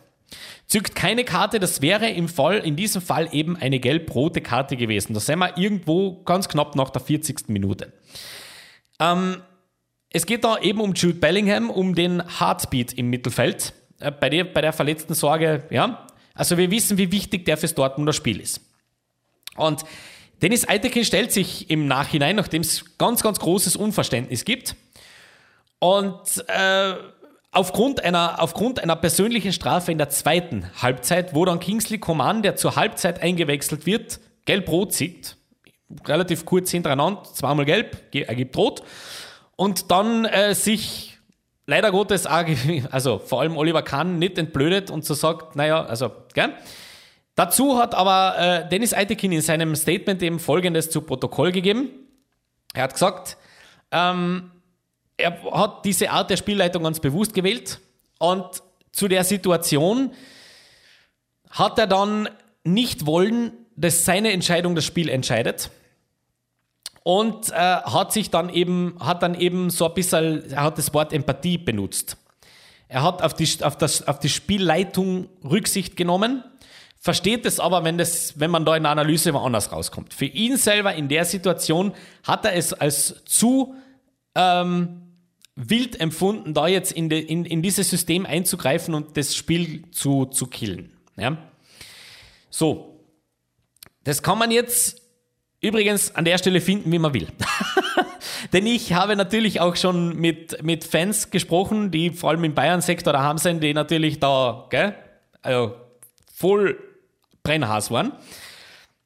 [0.68, 1.60] zückt keine Karte.
[1.60, 5.14] Das wäre im Fall, in diesem Fall eben eine gelb-rote Karte gewesen.
[5.14, 7.50] Da sind wir irgendwo ganz knapp nach der 40.
[7.50, 7.94] Minute.
[9.00, 9.38] Ähm,
[10.10, 13.74] es geht da eben um Jude Bellingham, um den Heartbeat im Mittelfeld.
[14.00, 16.08] Äh, bei, der, bei der verletzten Sorge, ja.
[16.36, 18.62] Also wir wissen, wie wichtig der fürs Dortmunder Spiel ist.
[19.56, 19.84] Und
[20.42, 24.76] Dennis Eitekin stellt sich im Nachhinein, nachdem es ganz, ganz großes Unverständnis gibt.
[25.80, 26.96] Und äh,
[27.54, 32.56] Aufgrund einer, aufgrund einer persönlichen Strafe in der zweiten Halbzeit, wo dann Kingsley Coman, der
[32.56, 35.38] zur Halbzeit eingewechselt wird, gelb-rot sieht,
[36.06, 38.82] relativ kurz hintereinander, zweimal gelb, ergibt rot,
[39.56, 41.20] und dann äh, sich
[41.68, 42.26] leider Gottes,
[42.92, 46.54] also vor allem Oliver Kahn, nicht entblödet und so sagt, naja, also, gell?
[47.36, 51.90] Dazu hat aber äh, Dennis Eitekin in seinem Statement eben Folgendes zu Protokoll gegeben.
[52.74, 53.38] Er hat gesagt,
[53.92, 54.52] ähm,
[55.18, 57.80] er hat diese Art der Spielleitung ganz bewusst gewählt
[58.20, 58.46] und
[58.92, 60.12] zu der Situation
[61.50, 62.30] hat er dann
[62.64, 65.72] nicht wollen, dass seine Entscheidung das Spiel entscheidet
[67.04, 70.94] und äh, hat sich dann eben, hat dann eben so ein bisschen, er hat das
[70.94, 72.18] Wort Empathie benutzt.
[72.88, 76.44] Er hat auf die, auf das, auf die Spielleitung Rücksicht genommen,
[77.00, 80.14] versteht es aber, wenn, das, wenn man da in der Analyse woanders rauskommt.
[80.14, 83.76] Für ihn selber in der Situation hat er es als zu
[84.36, 85.03] ähm,
[85.56, 90.26] wild empfunden, da jetzt in, de, in, in dieses System einzugreifen und das Spiel zu,
[90.26, 90.92] zu killen.
[91.16, 91.38] Ja?
[92.50, 93.00] So,
[94.04, 95.02] das kann man jetzt
[95.62, 97.28] übrigens an der Stelle finden, wie man will.
[98.54, 103.14] Denn ich habe natürlich auch schon mit, mit Fans gesprochen, die vor allem im Bayern-Sektor
[103.14, 104.96] daheim sind, die natürlich da, gell,
[105.42, 105.76] also
[106.34, 106.78] voll
[107.44, 108.12] Brennhaas waren.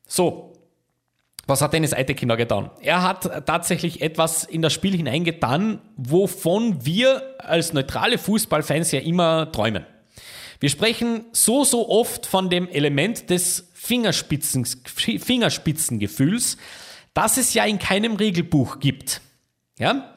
[0.07, 0.56] So,
[1.47, 2.69] was hat Dennis Eitekin da getan?
[2.81, 9.51] Er hat tatsächlich etwas in das Spiel hineingetan, wovon wir als neutrale Fußballfans ja immer
[9.51, 9.85] träumen.
[10.59, 16.57] Wir sprechen so, so oft von dem Element des Fingerspitzen, Fingerspitzengefühls,
[17.13, 19.21] das es ja in keinem Regelbuch gibt.
[19.79, 20.15] Ja?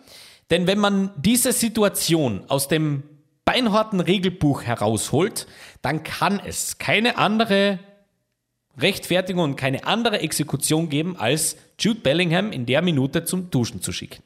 [0.50, 3.04] Denn wenn man diese Situation aus dem
[3.44, 5.46] beinharten Regelbuch herausholt,
[5.82, 7.78] dann kann es keine andere
[8.78, 13.92] Rechtfertigung und keine andere Exekution geben, als Jude Bellingham in der Minute zum Duschen zu
[13.92, 14.22] schicken.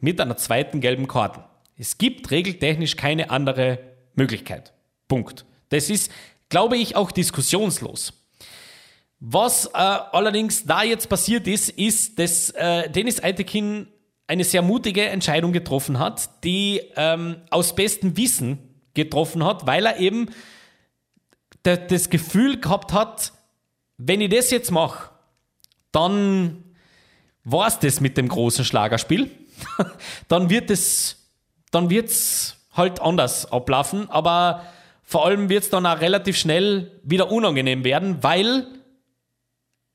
[0.00, 1.44] Mit einer zweiten gelben Karte.
[1.76, 3.78] Es gibt regeltechnisch keine andere
[4.14, 4.72] Möglichkeit.
[5.08, 5.44] Punkt.
[5.70, 6.10] Das ist,
[6.48, 8.12] glaube ich, auch diskussionslos.
[9.20, 13.88] Was äh, allerdings da jetzt passiert ist, ist, dass äh, Dennis Eitekin
[14.26, 18.58] eine sehr mutige Entscheidung getroffen hat, die ähm, aus bestem Wissen
[18.94, 20.28] getroffen hat, weil er eben
[21.62, 23.32] das Gefühl gehabt hat,
[23.98, 25.10] wenn ich das jetzt mache,
[25.92, 26.64] dann
[27.44, 29.30] war es das mit dem großen Schlagerspiel.
[30.28, 31.30] dann wird es,
[31.70, 34.64] dann wird's halt anders ablaufen, aber
[35.02, 38.66] vor allem wird es dann auch relativ schnell wieder unangenehm werden, weil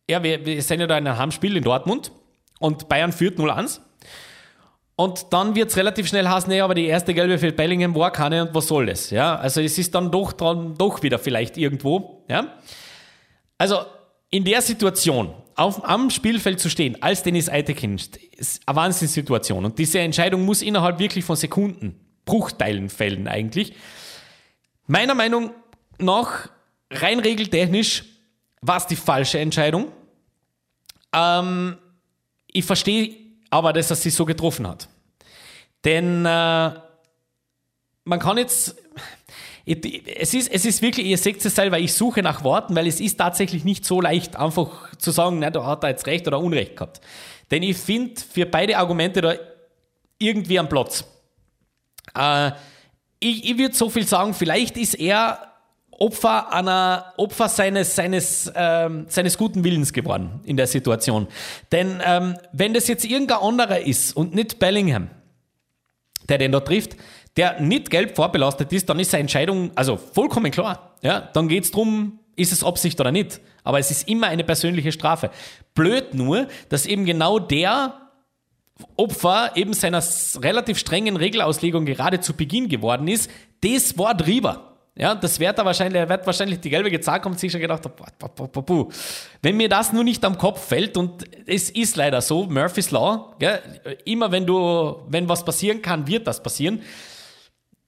[0.09, 2.11] ja, wir, wir sind ja da in einem Heimspiel in Dortmund
[2.59, 3.79] und Bayern führt 0-1.
[4.95, 8.11] Und dann wird es relativ schnell heißen, nee, aber die erste gelbe für Bellingham war
[8.11, 9.11] keine und was soll das?
[9.11, 12.25] Ja, also es ist dann doch dran, doch wieder vielleicht irgendwo.
[12.27, 12.57] Ja,
[13.59, 13.85] also
[14.31, 17.99] in der Situation, auf, am Spielfeld zu stehen, als Dennis Eitekin,
[18.37, 19.65] ist eine Wahnsinnssituation.
[19.65, 23.73] Und diese Entscheidung muss innerhalb wirklich von Sekunden, Bruchteilen fällen eigentlich.
[24.87, 25.51] Meiner Meinung
[25.97, 26.49] nach,
[26.89, 28.05] rein regeltechnisch,
[28.61, 29.91] war es die falsche Entscheidung.
[31.13, 31.77] Ähm,
[32.47, 33.15] ich verstehe
[33.49, 34.87] aber, dass er sie so getroffen hat.
[35.83, 36.71] Denn äh,
[38.03, 38.75] man kann jetzt
[39.69, 42.99] es ist, es ist wirklich, ihr seht es selber, ich suche nach Worten, weil es
[42.99, 46.39] ist tatsächlich nicht so leicht, einfach zu sagen, na, da hat er jetzt Recht oder
[46.39, 47.01] Unrecht gehabt.
[47.51, 49.35] Denn ich finde für beide Argumente da
[50.17, 51.05] irgendwie am Platz.
[52.17, 52.51] Äh,
[53.19, 55.39] ich ich würde so viel sagen, vielleicht ist er
[55.91, 61.27] Opfer einer Opfer seines seines ähm, seines guten Willens geworden in der Situation.
[61.71, 65.09] Denn ähm, wenn das jetzt irgendein anderer ist und nicht Bellingham,
[66.29, 66.95] der den da trifft,
[67.37, 70.95] der nicht gelb vorbelastet ist, dann ist seine Entscheidung also vollkommen klar.
[71.01, 73.41] Ja, dann geht es darum, ist es Absicht oder nicht.
[73.63, 75.29] Aber es ist immer eine persönliche Strafe.
[75.73, 77.93] Blöd nur, dass eben genau der
[78.95, 80.03] Opfer eben seiner
[80.41, 83.29] relativ strengen Regelauslegung gerade zu Beginn geworden ist,
[83.61, 84.68] das war drüber.
[84.99, 87.89] Ja, das wird er wahrscheinlich, wird wahrscheinlich die gelbe gezeigt haben sich schon gedacht,
[89.41, 93.33] wenn mir das nur nicht am Kopf fällt und es ist leider so, Murphy's Law,
[93.39, 93.61] gell,
[94.03, 96.81] immer wenn du, wenn was passieren kann, wird das passieren.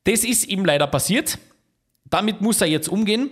[0.05, 1.37] Das ist ihm leider passiert.
[2.05, 3.29] Damit muss er jetzt umgehen.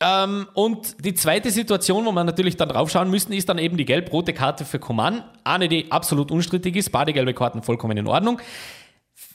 [0.00, 3.84] Ähm, und die zweite Situation, wo wir natürlich dann draufschauen müssen, ist dann eben die
[3.84, 5.22] gelb-rote Karte für Coman.
[5.44, 8.40] Eine, die absolut unstrittig ist, beide gelbe Karten vollkommen in Ordnung.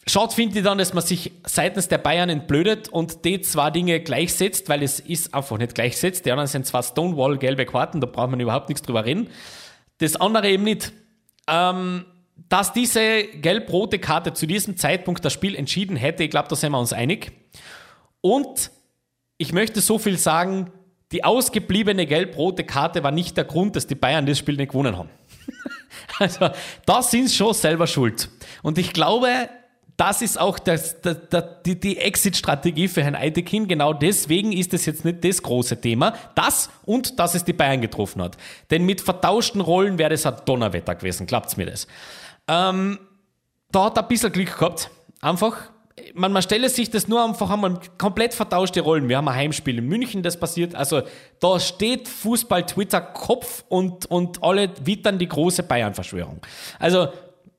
[0.08, 4.00] Schaut, finde ich dann, dass man sich seitens der Bayern entblödet und die zwei Dinge
[4.00, 6.26] gleichsetzt, weil es ist einfach nicht gleichsetzt.
[6.26, 9.30] Die anderen sind zwar Stonewall gelbe Karten, da braucht man überhaupt nichts drüber reden.
[9.98, 10.94] Das andere eben nicht.
[11.48, 12.06] Ähm,
[12.50, 16.72] dass diese gelb-rote Karte zu diesem Zeitpunkt das Spiel entschieden hätte, ich glaube, da sind
[16.72, 17.32] wir uns einig.
[18.22, 18.72] Und
[19.38, 20.72] ich möchte so viel sagen,
[21.12, 24.98] die ausgebliebene gelb-rote Karte war nicht der Grund, dass die Bayern das Spiel nicht gewonnen
[24.98, 25.10] haben.
[26.20, 26.50] also,
[26.86, 28.30] da sind sie schon selber schuld.
[28.62, 29.50] Und ich glaube,
[29.98, 33.68] das ist auch das, das, das, die, die Exit-Strategie für Herrn Eitekin.
[33.68, 36.14] Genau deswegen ist es jetzt nicht das große Thema.
[36.36, 38.36] Das und dass es die Bayern getroffen hat.
[38.72, 41.28] Denn mit vertauschten Rollen wäre das ein Donnerwetter gewesen.
[41.28, 41.88] Glaubt's mir das?
[42.48, 43.00] Ähm,
[43.72, 44.90] da hat er ein bisschen Glück gehabt.
[45.22, 45.56] Einfach,
[46.14, 49.08] man, man stelle sich das nur einfach einmal komplett vertauschte Rollen.
[49.08, 50.76] Wir haben ein Heimspiel in München, das passiert.
[50.76, 51.04] Also
[51.40, 56.42] da steht Fußball-Twitter Kopf und, und alle wittern die große Bayern-Verschwörung.
[56.80, 57.08] Also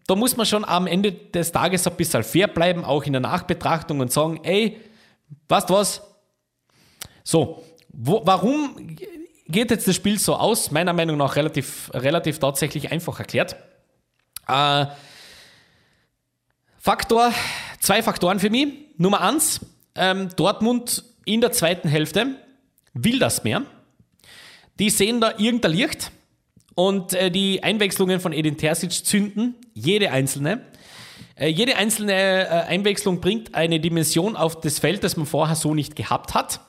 [0.07, 3.21] da muss man schon am Ende des Tages ein bisschen fair bleiben, auch in der
[3.21, 4.81] Nachbetrachtung und sagen, ey,
[5.49, 6.03] weißt was?
[7.25, 8.97] So, wo, warum
[9.49, 10.71] geht jetzt das Spiel so aus?
[10.71, 13.57] Meiner Meinung nach relativ, relativ tatsächlich einfach erklärt.
[14.47, 14.87] Äh,
[16.79, 17.33] Faktor,
[17.81, 18.69] zwei Faktoren für mich.
[18.97, 19.61] Nummer eins,
[19.97, 22.37] ähm, Dortmund in der zweiten Hälfte
[22.95, 23.63] will das mehr.
[24.79, 26.13] Die sehen da irgendein Licht
[26.77, 30.63] und äh, die Einwechslungen von Edin Terzic zünden, jede einzelne.
[31.37, 35.75] Äh, jede einzelne äh, Einwechslung bringt eine Dimension auf das Feld, das man vorher so
[35.75, 36.61] nicht gehabt hat.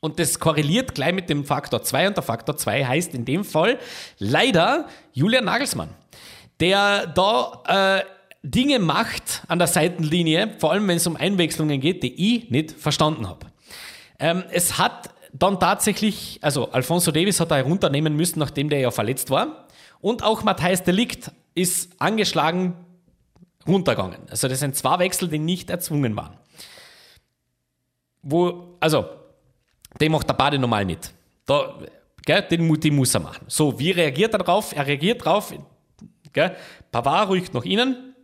[0.00, 3.44] Und das korreliert gleich mit dem Faktor 2 und der Faktor 2 heißt in dem
[3.44, 3.78] Fall
[4.18, 5.88] leider Julian Nagelsmann
[6.60, 8.04] der da äh,
[8.42, 12.72] Dinge macht an der Seitenlinie, vor allem wenn es um Einwechslungen geht, die ich nicht
[12.72, 13.46] verstanden habe.
[14.18, 18.90] Ähm, es hat dann tatsächlich, also Alfonso Davis hat er herunternehmen müssen, nachdem der ja
[18.90, 19.66] verletzt war.
[20.00, 22.74] Und auch Matthijs Delikt ist angeschlagen
[23.66, 24.20] runtergegangen.
[24.30, 26.36] Also das sind zwei Wechsel, die nicht erzwungen waren.
[28.22, 29.06] Wo, also,
[30.00, 31.12] den macht der Bade normal nicht.
[31.46, 31.78] Da,
[32.24, 33.44] gell, den, den muss er machen.
[33.48, 34.74] So, wie reagiert er darauf?
[34.74, 35.54] Er reagiert darauf,
[36.32, 36.56] gell,
[36.90, 38.14] Pavard rückt nach innen,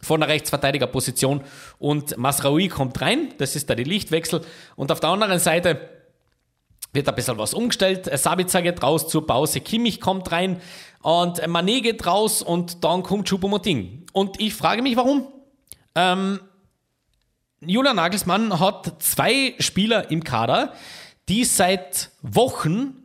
[0.00, 1.42] von der Rechtsverteidigerposition
[1.78, 4.42] und Masraoui kommt rein, das ist da die Lichtwechsel
[4.74, 5.88] und auf der anderen Seite
[6.92, 10.60] wird ein bisschen was umgestellt, Sabitzer geht raus zur Pause, Kimmich kommt rein
[11.02, 14.06] und Mané geht raus und dann kommt Choupo-Moting.
[14.12, 15.26] Und ich frage mich, warum?
[15.94, 16.40] Ähm,
[17.60, 20.72] Julian Nagelsmann hat zwei Spieler im Kader,
[21.28, 23.04] die seit Wochen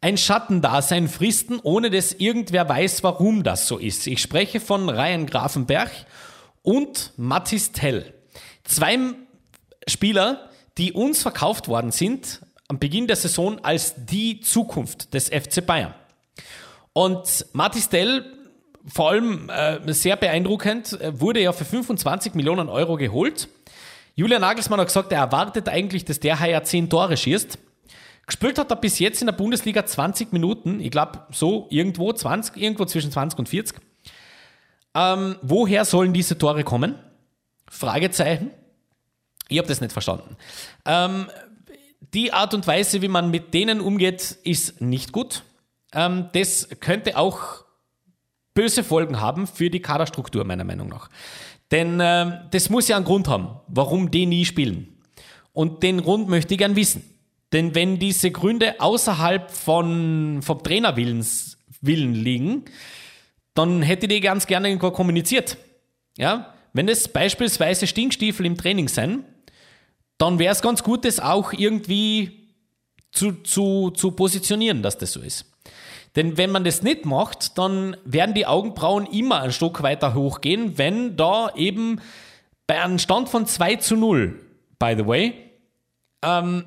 [0.00, 4.06] ein Schattendasein fristen, ohne dass irgendwer weiß, warum das so ist.
[4.06, 5.90] Ich spreche von Ryan Grafenberg
[6.62, 8.14] und Mathis Tell.
[8.64, 8.98] Zwei
[9.88, 15.64] Spieler, die uns verkauft worden sind am Beginn der Saison als die Zukunft des FC
[15.64, 15.94] Bayern.
[16.98, 17.88] Und Mathis
[18.88, 23.48] vor allem äh, sehr beeindruckend, äh, wurde ja für 25 Millionen Euro geholt.
[24.16, 27.56] Julian Nagelsmann hat gesagt, er erwartet eigentlich, dass der Haier 10 Tore schießt.
[28.26, 32.56] Gespielt hat er bis jetzt in der Bundesliga 20 Minuten, ich glaube so irgendwo 20,
[32.56, 33.78] irgendwo zwischen 20 und 40.
[34.96, 36.96] Ähm, woher sollen diese Tore kommen?
[37.70, 38.50] Fragezeichen.
[39.48, 40.36] Ich habe das nicht verstanden.
[40.84, 41.30] Ähm,
[42.12, 45.44] die Art und Weise, wie man mit denen umgeht, ist nicht gut.
[45.92, 47.64] Ähm, das könnte auch
[48.54, 51.08] böse Folgen haben für die Kaderstruktur, meiner Meinung nach.
[51.70, 54.88] Denn äh, das muss ja einen Grund haben, warum die nie spielen.
[55.52, 57.02] Und den Grund möchte ich gern wissen.
[57.52, 62.64] Denn wenn diese Gründe außerhalb von, vom Trainerwillens Willen liegen,
[63.54, 65.56] dann hätte ich die ganz gerne kommuniziert.
[66.16, 66.54] Ja?
[66.72, 69.24] Wenn es beispielsweise Stinkstiefel im Training sind,
[70.18, 72.54] dann wäre es ganz gut, das auch irgendwie
[73.12, 75.46] zu, zu, zu positionieren, dass das so ist.
[76.18, 80.76] Denn wenn man das nicht macht, dann werden die Augenbrauen immer ein Stück weiter hochgehen,
[80.76, 82.00] wenn da eben
[82.66, 84.36] bei einem Stand von 2 zu 0,
[84.80, 85.34] by the way,
[86.22, 86.64] ähm,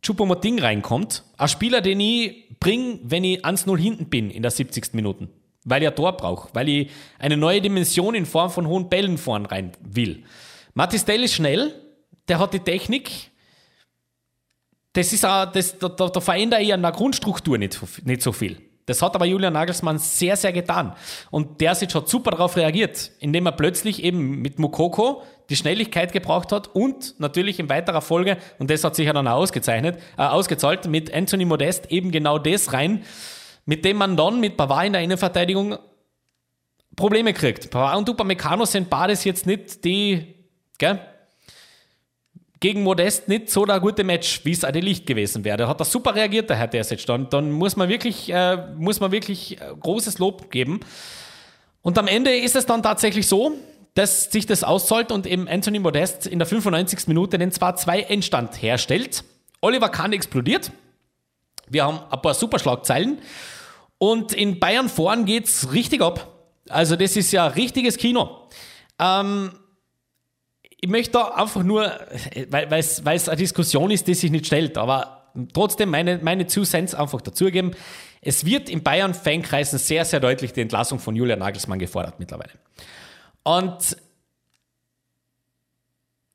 [0.00, 1.22] Chupomoting reinkommt.
[1.36, 4.94] Ein Spieler, den ich bringe, wenn ich 1-0 hinten bin in der 70.
[4.94, 5.28] Minute.
[5.64, 9.18] Weil ich ein Tor brauche, weil ich eine neue Dimension in Form von hohen Bällen
[9.18, 10.24] vorn rein will.
[10.72, 11.74] Matis ist schnell,
[12.26, 13.31] der hat die Technik.
[14.92, 18.32] Das ist auch, das, da, da, da verändere ich an der Grundstruktur nicht, nicht so
[18.32, 18.58] viel.
[18.86, 20.94] Das hat aber Julian Nagelsmann sehr, sehr getan.
[21.30, 26.12] Und der sich hat super darauf reagiert, indem er plötzlich eben mit Mukoko die Schnelligkeit
[26.12, 29.98] gebraucht hat und natürlich in weiterer Folge, und das hat sich ja dann auch ausgezeichnet,
[30.18, 33.04] äh, ausgezahlt, mit Anthony Modest eben genau das rein,
[33.66, 35.78] mit dem man dann mit Pavard in der Innenverteidigung
[36.96, 37.70] Probleme kriegt.
[37.70, 40.34] Pavard und Upamecano sind beides jetzt nicht die,
[40.78, 41.00] gell,
[42.62, 45.58] gegen Modest nicht so der gute Match, wie es Ade Licht gewesen wäre.
[45.58, 47.04] Da hat er super reagiert, der Herr Terzic.
[47.04, 50.80] Dann, dann muss man wirklich, äh, muss man wirklich äh, großes Lob geben.
[51.82, 53.52] Und am Ende ist es dann tatsächlich so,
[53.94, 57.08] dass sich das auszahlt und eben Anthony Modest in der 95.
[57.08, 59.24] Minute den 2-2-Endstand herstellt.
[59.60, 60.70] Oliver Kahn explodiert.
[61.68, 63.18] Wir haben ein paar Superschlagzeilen.
[63.98, 66.28] Und in Bayern vorn geht's richtig ab.
[66.68, 68.48] Also das ist ja richtiges Kino.
[69.00, 69.50] Ähm,
[70.82, 71.92] ich möchte da einfach nur,
[72.48, 76.92] weil es eine Diskussion ist, die sich nicht stellt, aber trotzdem meine, meine Two Cents
[76.92, 77.76] einfach dazugeben.
[78.20, 82.50] Es wird in Bayern-Fankreisen sehr, sehr deutlich die Entlassung von Julian Nagelsmann gefordert mittlerweile.
[83.44, 83.96] Und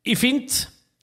[0.04, 0.54] ich finde,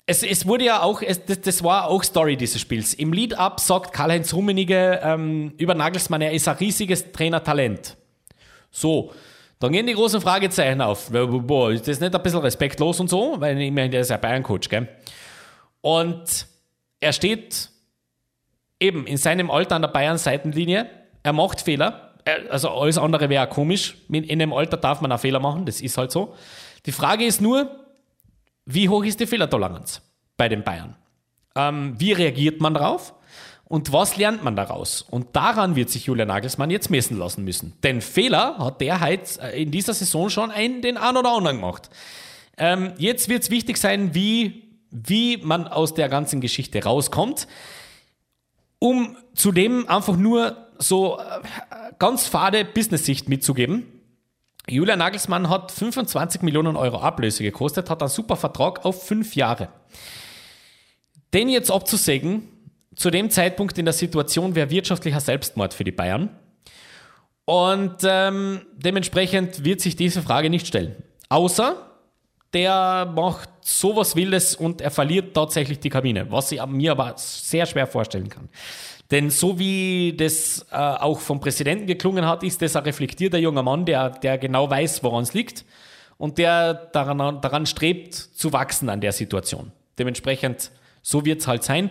[0.07, 2.95] es, es wurde ja auch, es, das, das, war auch Story dieses Spiels.
[2.95, 7.99] Im Lead-Up sagt Karl-Heinz Rummenigge ähm, über Nagelsmann, er ist ein riesiges Trainertalent.
[8.71, 9.13] So,
[9.59, 11.11] dann gehen die großen Fragezeichen auf.
[11.11, 13.37] Boah, ist das nicht ein bisschen respektlos und so?
[13.38, 14.88] Weil immerhin der ist ja Bayern-Coach, gell?
[15.81, 16.47] Und
[17.01, 17.71] er steht
[18.81, 20.90] eben in seinem Alter an der Bayern-Seitenlinie.
[21.23, 22.14] Er macht Fehler.
[22.51, 23.97] Also alles andere wäre komisch.
[24.11, 25.67] In dem Alter darf man auch Fehler machen.
[25.67, 26.35] Das ist halt so.
[26.87, 27.71] Die Frage ist nur,
[28.67, 30.03] wie hoch ist die Fehlertoleranz
[30.37, 30.97] bei den Bayern?
[31.55, 33.14] Ähm, wie reagiert man darauf?
[33.66, 35.03] Und was lernt man daraus?
[35.03, 37.72] Und daran wird sich Julian Nagelsmann jetzt messen lassen müssen.
[37.83, 41.88] Denn Fehler hat der halt in dieser Saison schon einen, den einen oder anderen gemacht.
[42.57, 47.48] Ähm, jetzt wird es wichtig sein, wie, wie man aus der ganzen Geschichte rauskommt.
[48.79, 51.22] Um zudem einfach nur so äh,
[51.98, 53.87] ganz fade Business-Sicht mitzugeben.
[54.68, 59.69] Julian Nagelsmann hat 25 Millionen Euro Ablöse gekostet, hat einen super Vertrag auf fünf Jahre.
[61.35, 62.48] Den jetzt abzusägen,
[62.97, 66.31] zu dem Zeitpunkt in der Situation wäre wirtschaftlicher Selbstmord für die Bayern.
[67.45, 70.97] Und ähm, dementsprechend wird sich diese Frage nicht stellen.
[71.29, 71.90] Außer
[72.55, 77.67] der macht sowas Wildes und er verliert tatsächlich die Kabine, was ich mir aber sehr
[77.67, 78.49] schwer vorstellen kann.
[79.11, 83.63] Denn so wie das äh, auch vom Präsidenten geklungen hat, ist das ein reflektierter junger
[83.63, 85.65] Mann, der, der genau weiß, woran es liegt
[86.17, 89.73] und der daran, daran strebt, zu wachsen an der Situation.
[89.99, 90.71] Dementsprechend,
[91.03, 91.90] so wird es halt sein.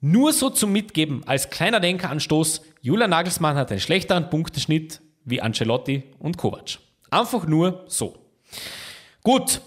[0.00, 6.04] Nur so zum Mitgeben, als kleiner Denkeranstoß, Julian Nagelsmann hat einen schlechteren Punkteschnitt wie Ancelotti
[6.18, 6.78] und Kovac.
[7.10, 8.16] Einfach nur so.
[9.22, 9.60] Gut,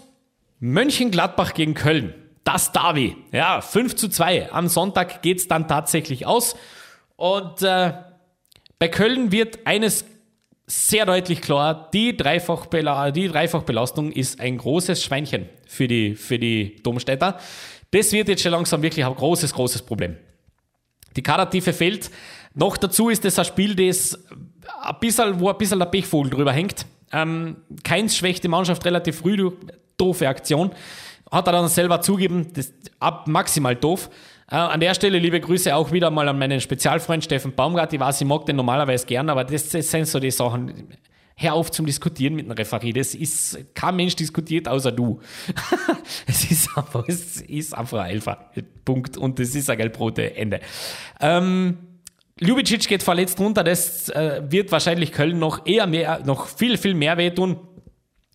[0.58, 2.14] Mönchengladbach gegen Köln.
[2.42, 3.16] Das Derby.
[3.30, 4.52] Ja, 5 zu 2.
[4.52, 6.56] Am Sonntag geht es dann tatsächlich aus.
[7.16, 7.92] Und äh,
[8.78, 10.04] bei Köln wird eines
[10.66, 16.76] sehr deutlich klar, die, Dreifachbela die Dreifachbelastung ist ein großes Schweinchen für die, für die
[16.82, 17.38] Domstädter.
[17.94, 20.16] Das wird jetzt schon langsam wirklich ein großes, großes Problem.
[21.14, 22.10] Die Kadertiefe fehlt.
[22.52, 24.18] Noch dazu ist es ein Spiel, das
[24.82, 26.86] ein bisschen, wo ein bisschen der Pechvogel drüber hängt.
[27.12, 29.54] Ähm, Keins schwächt die Mannschaft relativ früh durch
[29.96, 30.72] doofe Aktion.
[31.30, 34.10] Hat er dann selber zugeben, das ab maximal doof.
[34.50, 37.92] Äh, an der Stelle liebe Grüße auch wieder mal an meinen Spezialfreund Steffen Baumgart.
[37.92, 40.88] Ich weiß, ich mag den normalerweise gern, aber das, das sind so die Sachen.
[41.36, 42.92] Hör auf zum Diskutieren mit einem Referee.
[42.92, 45.20] Das ist, kein Mensch diskutiert außer du.
[46.26, 48.50] es ist einfach, es ist einfach ein Elfer.
[48.84, 49.16] Punkt.
[49.16, 50.60] Und das ist ein gelb-rote Ende.
[51.20, 51.78] Ähm,
[52.40, 53.64] Ljubicic geht verletzt runter.
[53.64, 57.58] Das äh, wird wahrscheinlich Köln noch eher mehr, noch viel, viel mehr wehtun.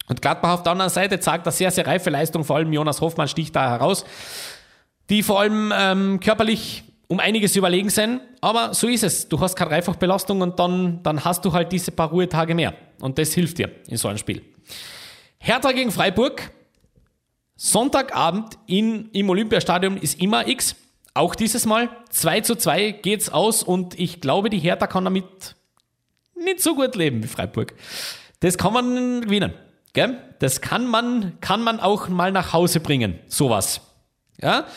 [0.07, 2.43] Und Gladbach auf der anderen Seite zeigt eine sehr, sehr reife Leistung.
[2.43, 4.05] Vor allem Jonas Hoffmann sticht da heraus
[5.09, 8.21] die vor allem ähm, körperlich um einiges überlegen sind.
[8.39, 9.27] Aber so ist es.
[9.27, 12.73] Du hast keine Dreifachbelastung und dann, dann hast du halt diese paar Ruhetage mehr.
[13.01, 14.41] Und das hilft dir in so einem Spiel.
[15.39, 16.51] Hertha gegen Freiburg.
[17.55, 20.75] Sonntagabend in, im Olympiastadion ist immer X.
[21.13, 21.89] Auch dieses Mal.
[22.11, 25.55] 2 zu 2 geht's aus und ich glaube, die Hertha kann damit
[26.35, 27.73] nicht so gut leben wie Freiburg.
[28.39, 29.53] Das kann man gewinnen.
[29.93, 30.17] Gell?
[30.37, 33.19] Das kann man, kann man auch mal nach Hause bringen.
[33.27, 33.81] Sowas.
[34.39, 34.67] Ja?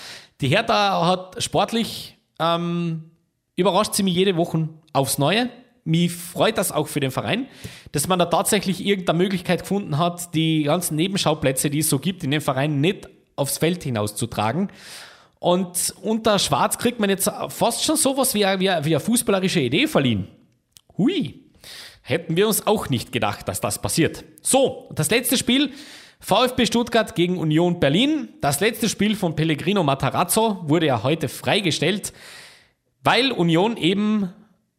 [0.40, 2.11] Die Hertha hat sportlich
[2.42, 3.10] ähm,
[3.56, 5.48] überrascht sie mich jede Woche aufs Neue.
[5.84, 7.46] Mich freut das auch für den Verein,
[7.90, 12.22] dass man da tatsächlich irgendeine Möglichkeit gefunden hat, die ganzen Nebenschauplätze, die es so gibt,
[12.22, 14.70] in den Verein nicht aufs Feld hinauszutragen.
[15.40, 19.88] Und unter Schwarz kriegt man jetzt fast schon sowas wie, wie, wie eine fußballerische Idee
[19.88, 20.28] verliehen.
[20.96, 21.40] Hui,
[22.02, 24.24] hätten wir uns auch nicht gedacht, dass das passiert.
[24.40, 25.72] So, das letzte Spiel
[26.24, 28.28] VfB Stuttgart gegen Union Berlin.
[28.40, 32.12] Das letzte Spiel von Pellegrino Matarazzo wurde ja heute freigestellt,
[33.02, 34.32] weil Union eben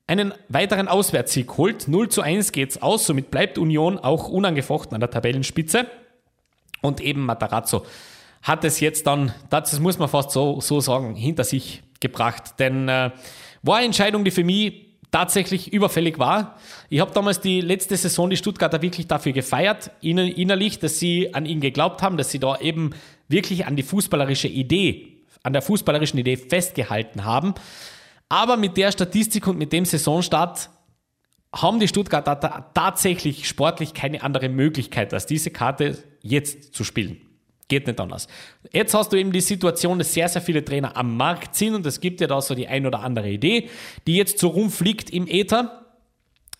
[0.07, 1.89] einen weiteren Auswärtssieg holt.
[1.89, 5.85] 0 zu 1 geht's aus, somit bleibt Union auch unangefochten an der Tabellenspitze.
[6.81, 7.85] Und eben Matarazzo
[8.41, 12.57] hat es jetzt dann, das muss man fast so, so sagen, hinter sich gebracht.
[12.59, 13.11] Denn äh,
[13.63, 16.57] war eine Entscheidung, die für mich tatsächlich überfällig war.
[16.89, 21.33] Ich habe damals die letzte Saison die Stuttgarter wirklich dafür gefeiert, ihnen innerlich, dass sie
[21.33, 22.89] an ihn geglaubt haben, dass sie da eben
[23.27, 27.53] wirklich an die fußballerische Idee, an der fußballerischen Idee festgehalten haben.
[28.27, 30.71] Aber mit der Statistik und mit dem Saisonstart
[31.55, 37.32] haben die Stuttgarter tatsächlich sportlich keine andere Möglichkeit, als diese Karte jetzt zu spielen.
[37.73, 38.27] Geht nicht anders.
[38.71, 41.83] Jetzt hast du eben die Situation, dass sehr, sehr viele Trainer am Markt sind und
[41.87, 43.67] es gibt ja da so die ein oder andere Idee,
[44.05, 45.81] die jetzt so rumfliegt im Äther.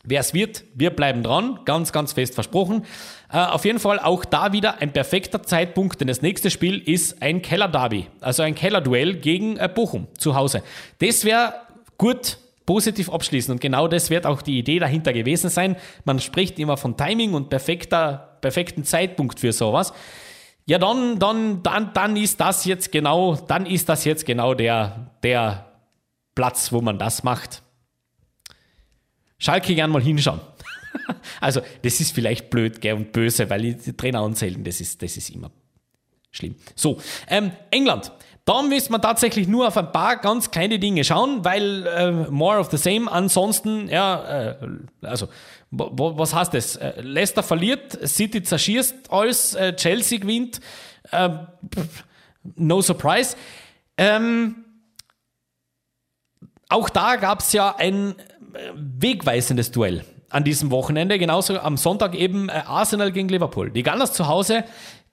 [0.03, 2.83] Wer es wird, wir bleiben dran, ganz, ganz fest versprochen.
[3.31, 7.21] Äh, auf jeden Fall auch da wieder ein perfekter Zeitpunkt, denn das nächste Spiel ist
[7.21, 10.63] ein Keller-Derby, also ein Keller-Duell gegen äh, Bochum zu Hause.
[10.97, 11.53] Das wäre
[11.99, 15.75] gut positiv abschließen und genau das wird auch die Idee dahinter gewesen sein.
[16.05, 19.93] Man spricht immer von Timing und perfekter, perfekten Zeitpunkt für sowas.
[20.65, 25.11] Ja, dann, dann, dann, dann ist das jetzt genau, dann ist das jetzt genau der,
[25.21, 25.65] der
[26.35, 27.61] Platz, wo man das macht.
[29.37, 30.39] Schalke gern mal hinschauen.
[31.41, 35.17] also, das ist vielleicht blöd gell, und böse, weil die Trainer anzählen, das ist, das
[35.17, 35.51] ist immer
[36.31, 36.55] schlimm.
[36.75, 36.97] So,
[37.27, 38.11] ähm, England.
[38.45, 42.59] Da müsste man tatsächlich nur auf ein paar ganz kleine Dinge schauen, weil äh, more
[42.59, 43.09] of the same.
[43.09, 44.55] Ansonsten, ja, äh,
[45.01, 45.29] also
[45.75, 46.75] was heißt das?
[46.75, 50.59] Äh, Leicester verliert, City zerschießt alles, äh, Chelsea gewinnt.
[51.11, 51.29] Äh,
[52.55, 53.35] no surprise.
[53.97, 54.65] Ähm,
[56.69, 58.15] auch da gab es ja ein
[58.75, 61.17] wegweisendes Duell an diesem Wochenende.
[61.17, 63.71] Genauso am Sonntag eben Arsenal gegen Liverpool.
[63.71, 64.63] Die Gunners zu Hause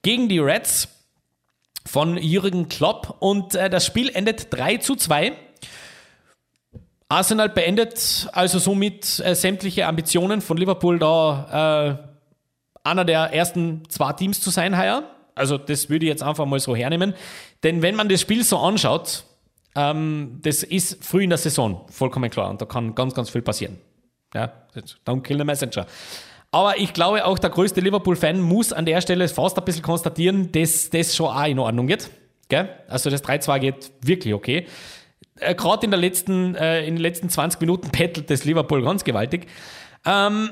[0.02, 0.88] gegen die Reds
[1.86, 5.32] von Jürgen Klopp und das Spiel endet 3 zu 2.
[7.10, 14.12] Arsenal beendet also somit äh, sämtliche Ambitionen von Liverpool da äh, einer der ersten zwei
[14.12, 15.02] Teams zu sein heuer.
[15.34, 17.14] Also das würde ich jetzt einfach mal so hernehmen.
[17.64, 19.24] Denn wenn man das Spiel so anschaut,
[19.74, 22.48] ähm, das ist früh in der Saison, vollkommen klar.
[22.48, 23.78] Und da kann ganz, ganz viel passieren.
[24.32, 24.52] Ja,
[25.04, 25.86] don't kill the messenger.
[26.52, 30.52] Aber ich glaube, auch der größte Liverpool-Fan muss an der Stelle fast ein bisschen konstatieren,
[30.52, 32.08] dass das schon auch in Ordnung geht.
[32.48, 32.68] Gell?
[32.88, 34.66] Also das 3-2 geht wirklich okay.
[35.40, 39.46] Äh, Gerade in, äh, in den letzten 20 Minuten pettelt das Liverpool ganz gewaltig.
[40.04, 40.50] Ähm,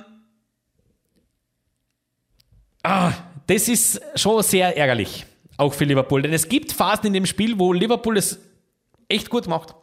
[2.82, 3.12] ah,
[3.46, 5.26] das ist schon sehr ärgerlich,
[5.56, 6.22] auch für Liverpool.
[6.22, 8.38] Denn es gibt Phasen in dem Spiel, wo Liverpool es
[9.08, 9.74] echt gut macht.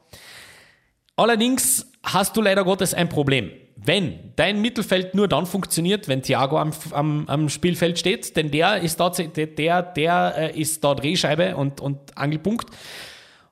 [1.16, 6.58] Allerdings hast du leider Gottes ein Problem wenn dein Mittelfeld nur dann funktioniert, wenn Thiago
[6.58, 11.56] am, am, am Spielfeld steht, denn der ist der, der, der äh, ist da Drehscheibe
[11.56, 12.70] und, und Angelpunkt.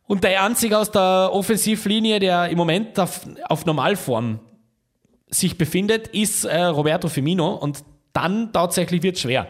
[0.05, 4.39] Und der einzige aus der Offensivlinie, der im Moment auf, auf Normalform
[5.29, 9.47] sich befindet, ist äh, Roberto Firmino und dann tatsächlich wird es schwer.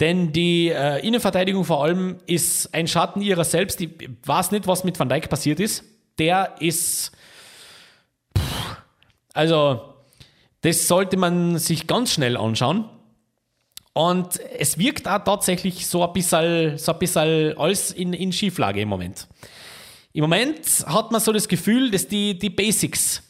[0.00, 3.80] Denn die äh, Innenverteidigung vor allem ist ein Schatten ihrer selbst.
[3.80, 3.90] Ich
[4.24, 5.84] weiß nicht, was mit Van Dijk passiert ist.
[6.18, 7.12] Der ist.
[9.32, 9.94] Also,
[10.60, 12.90] das sollte man sich ganz schnell anschauen.
[13.94, 18.82] Und es wirkt auch tatsächlich so ein bisschen, so ein bisschen alles in, in Schieflage
[18.82, 19.26] im Moment.
[20.16, 23.22] Im Moment hat man so das Gefühl, dass die, die Basics,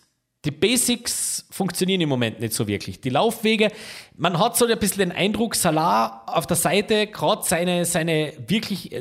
[0.44, 3.00] die Basics funktionieren im Moment nicht so wirklich.
[3.00, 3.72] Die Laufwege,
[4.16, 8.94] man hat so ein bisschen den Eindruck, Salah auf der Seite, gerade seine, seine wirklich,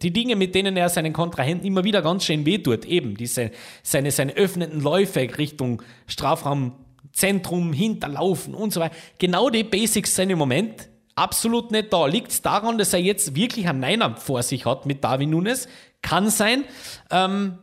[0.00, 3.50] die Dinge, mit denen er seinen Kontrahenten immer wieder ganz schön wehtut, eben diese,
[3.82, 6.72] seine, seine öffnenden Läufe Richtung Strafraum
[7.12, 8.96] Zentrum, hinterlaufen und so weiter.
[9.18, 12.06] Genau die Basics sind im Moment absolut nicht da.
[12.06, 15.68] Liegt es daran, dass er jetzt wirklich einen Neiner vor sich hat mit Darwin Nunes?
[16.06, 16.64] Kann sein.
[17.10, 17.58] Ähm,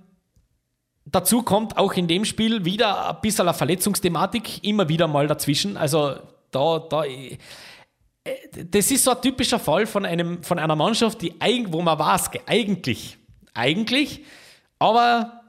[1.05, 5.77] dazu kommt auch in dem Spiel wieder ein bisschen eine Verletzungsthematik, immer wieder mal dazwischen.
[5.77, 6.15] Also
[6.51, 7.37] da, da, äh,
[8.65, 11.33] das ist so ein typischer Fall von, einem, von einer Mannschaft, die,
[11.69, 13.17] wo man weiß, eigentlich,
[13.53, 14.25] eigentlich,
[14.77, 15.41] aber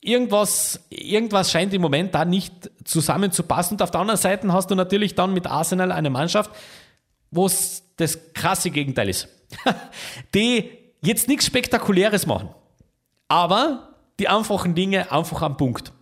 [0.00, 3.74] irgendwas, irgendwas scheint im Moment da nicht zusammenzupassen.
[3.74, 6.50] Und auf der anderen Seite hast du natürlich dann mit Arsenal eine Mannschaft,
[7.30, 9.28] wo es das krasse Gegenteil ist.
[10.34, 12.50] die jetzt nichts Spektakuläres machen,
[13.28, 15.92] aber die einfachen Dinge einfach am Punkt.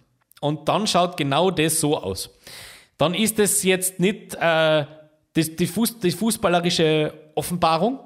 [0.41, 2.31] Und dann schaut genau das so aus.
[2.99, 4.87] Dann ist es jetzt nicht äh,
[5.33, 8.01] das, die, Fuß, die fußballerische Offenbarung,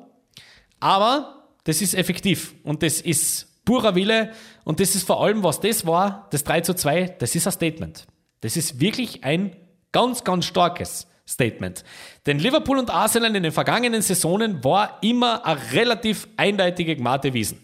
[0.80, 4.32] aber das ist effektiv und das ist purer Wille.
[4.64, 7.52] Und das ist vor allem, was das war, das 3 zu 2, das ist ein
[7.52, 8.06] Statement.
[8.40, 9.56] Das ist wirklich ein
[9.92, 11.84] ganz, ganz starkes Statement.
[12.26, 17.58] Denn Liverpool und Arsenal in den vergangenen Saisonen war immer eine relativ eindeutige Gmate Wiesen.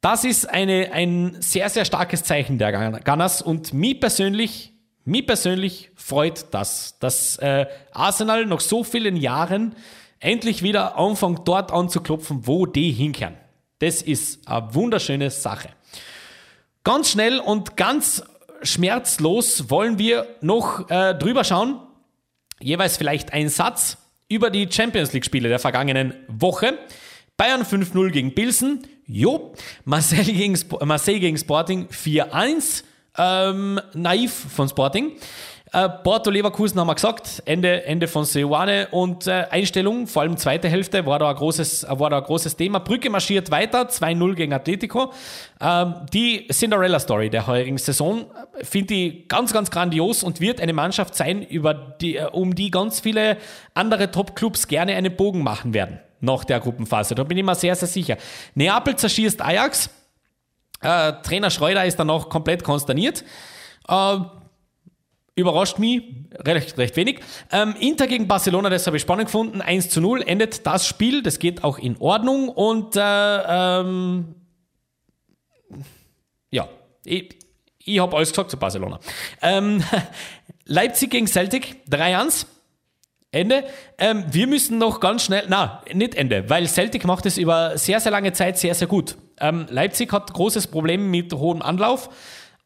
[0.00, 4.72] Das ist eine, ein sehr, sehr starkes Zeichen der Gunners und mich persönlich,
[5.04, 9.76] mich persönlich freut das, dass äh, Arsenal nach so vielen Jahren
[10.18, 13.36] endlich wieder anfängt dort anzuklopfen, wo die hinkehren.
[13.78, 15.68] Das ist eine wunderschöne Sache.
[16.84, 18.24] Ganz schnell und ganz
[18.62, 21.80] schmerzlos wollen wir noch äh, drüber schauen.
[22.62, 23.98] Jeweils vielleicht ein Satz
[24.28, 26.78] über die Champions League-Spiele der vergangenen Woche.
[27.36, 28.86] Bayern 5-0 gegen Pilsen.
[29.06, 29.54] Jo.
[29.84, 32.84] Marseille gegen, Marseille gegen Sporting 4-1.
[33.18, 35.12] Ähm, naiv von Sporting.
[35.74, 40.36] Äh, Porto Leverkusen haben wir gesagt, Ende, Ende von Seoane und äh, Einstellung, vor allem
[40.36, 42.78] zweite Hälfte, war da ein großes, war da ein großes Thema.
[42.80, 45.14] Brücke marschiert weiter, 2-0 gegen Atletico.
[45.62, 48.26] Ähm, die Cinderella-Story der heurigen Saison
[48.62, 52.70] finde ich ganz, ganz grandios und wird eine Mannschaft sein, über die, äh, um die
[52.70, 53.38] ganz viele
[53.72, 57.14] andere Top-Clubs gerne einen Bogen machen werden nach der Gruppenphase.
[57.14, 58.18] Da bin ich mir sehr, sehr sicher.
[58.54, 59.88] Neapel zerschießt Ajax.
[60.82, 63.24] Äh, Trainer Schreuder ist dann noch komplett konsterniert.
[63.88, 64.16] Äh,
[65.34, 66.02] Überrascht mich
[66.46, 67.20] recht, recht wenig.
[67.50, 69.62] Ähm, Inter gegen Barcelona, das habe ich spannend gefunden.
[69.62, 71.22] 1 zu 0 endet das Spiel.
[71.22, 72.50] Das geht auch in Ordnung.
[72.50, 74.34] Und äh, ähm,
[76.50, 76.68] ja,
[77.04, 77.38] ich,
[77.78, 79.00] ich habe alles gesagt zu Barcelona.
[79.40, 79.82] Ähm,
[80.66, 82.46] Leipzig gegen Celtic, 3-1.
[83.34, 83.64] Ende.
[83.96, 87.98] Ähm, wir müssen noch ganz schnell, na, nicht Ende, weil Celtic macht es über sehr,
[87.98, 89.16] sehr lange Zeit sehr, sehr gut.
[89.40, 92.10] Ähm, Leipzig hat großes Problem mit hohem Anlauf.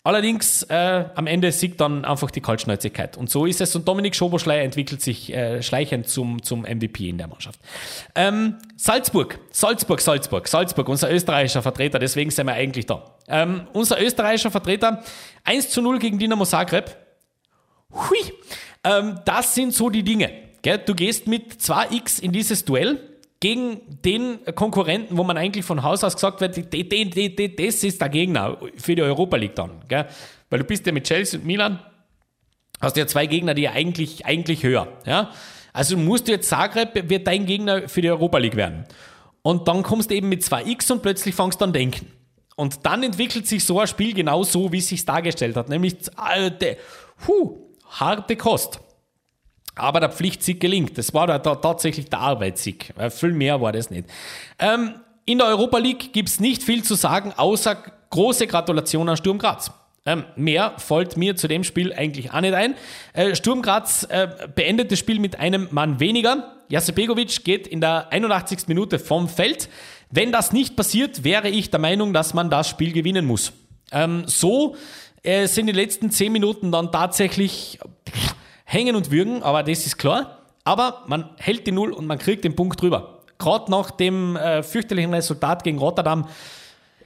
[0.07, 3.17] Allerdings äh, am Ende siegt dann einfach die Kaltschnäuzigkeit.
[3.17, 3.75] Und so ist es.
[3.75, 7.59] Und Dominik Schoboschleier entwickelt sich äh, schleichend zum, zum MVP in der Mannschaft.
[8.15, 13.17] Ähm, Salzburg, Salzburg, Salzburg, Salzburg, unser österreichischer Vertreter, deswegen sind wir eigentlich da.
[13.27, 15.03] Ähm, unser österreichischer Vertreter,
[15.43, 16.97] 1 zu 0 gegen Dinamo Zagreb.
[17.91, 18.33] Hui,
[18.85, 20.31] ähm, das sind so die Dinge.
[20.63, 20.79] Gell?
[20.79, 23.01] Du gehst mit 2x in dieses Duell
[23.41, 28.59] gegen den Konkurrenten, wo man eigentlich von Haus aus gesagt wird, das ist der Gegner
[28.77, 29.83] für die Europa League dann.
[29.89, 30.07] Gell?
[30.49, 31.81] Weil du bist ja mit Chelsea und Milan,
[32.81, 34.89] hast ja zwei Gegner, die ja eigentlich, eigentlich höher.
[35.05, 35.31] Ja?
[35.73, 38.87] Also musst du jetzt Zagreb, wird dein Gegner für die Europa League werden.
[39.43, 42.11] Und dann kommst du eben mit 2x und plötzlich fangst du an denken.
[42.57, 45.69] Und dann entwickelt sich so ein Spiel genau so, wie es sich dargestellt hat.
[45.69, 45.97] Nämlich,
[46.35, 46.77] äh,
[47.29, 47.59] huh,
[47.91, 48.81] harte Kost.
[49.77, 50.99] Aber der Pflichtsieg gelingt.
[50.99, 52.93] Das war da, tatsächlich der Arbeitssieg.
[52.99, 54.09] Äh, viel mehr war das nicht.
[54.59, 54.95] Ähm,
[55.27, 57.77] in der Europa League gibt es nicht viel zu sagen, außer
[58.11, 59.71] große Gratulation an Sturm Graz.
[60.07, 62.75] Ähm, mehr folgt mir zu dem Spiel eigentlich auch nicht ein.
[63.13, 66.55] Äh, Sturm Graz äh, beendet das Spiel mit einem Mann weniger.
[66.95, 68.69] Begovic geht in der 81.
[68.69, 69.69] Minute vom Feld.
[70.11, 73.53] Wenn das nicht passiert, wäre ich der Meinung, dass man das Spiel gewinnen muss.
[73.91, 74.77] Ähm, so
[75.23, 77.81] äh, sind die letzten 10 Minuten dann tatsächlich
[78.67, 80.43] hängen und würgen, aber das ist klar.
[80.65, 83.21] Aber man hält die Null und man kriegt den Punkt drüber.
[83.39, 86.27] Gerade nach dem äh, fürchterlichen Resultat gegen Rotterdam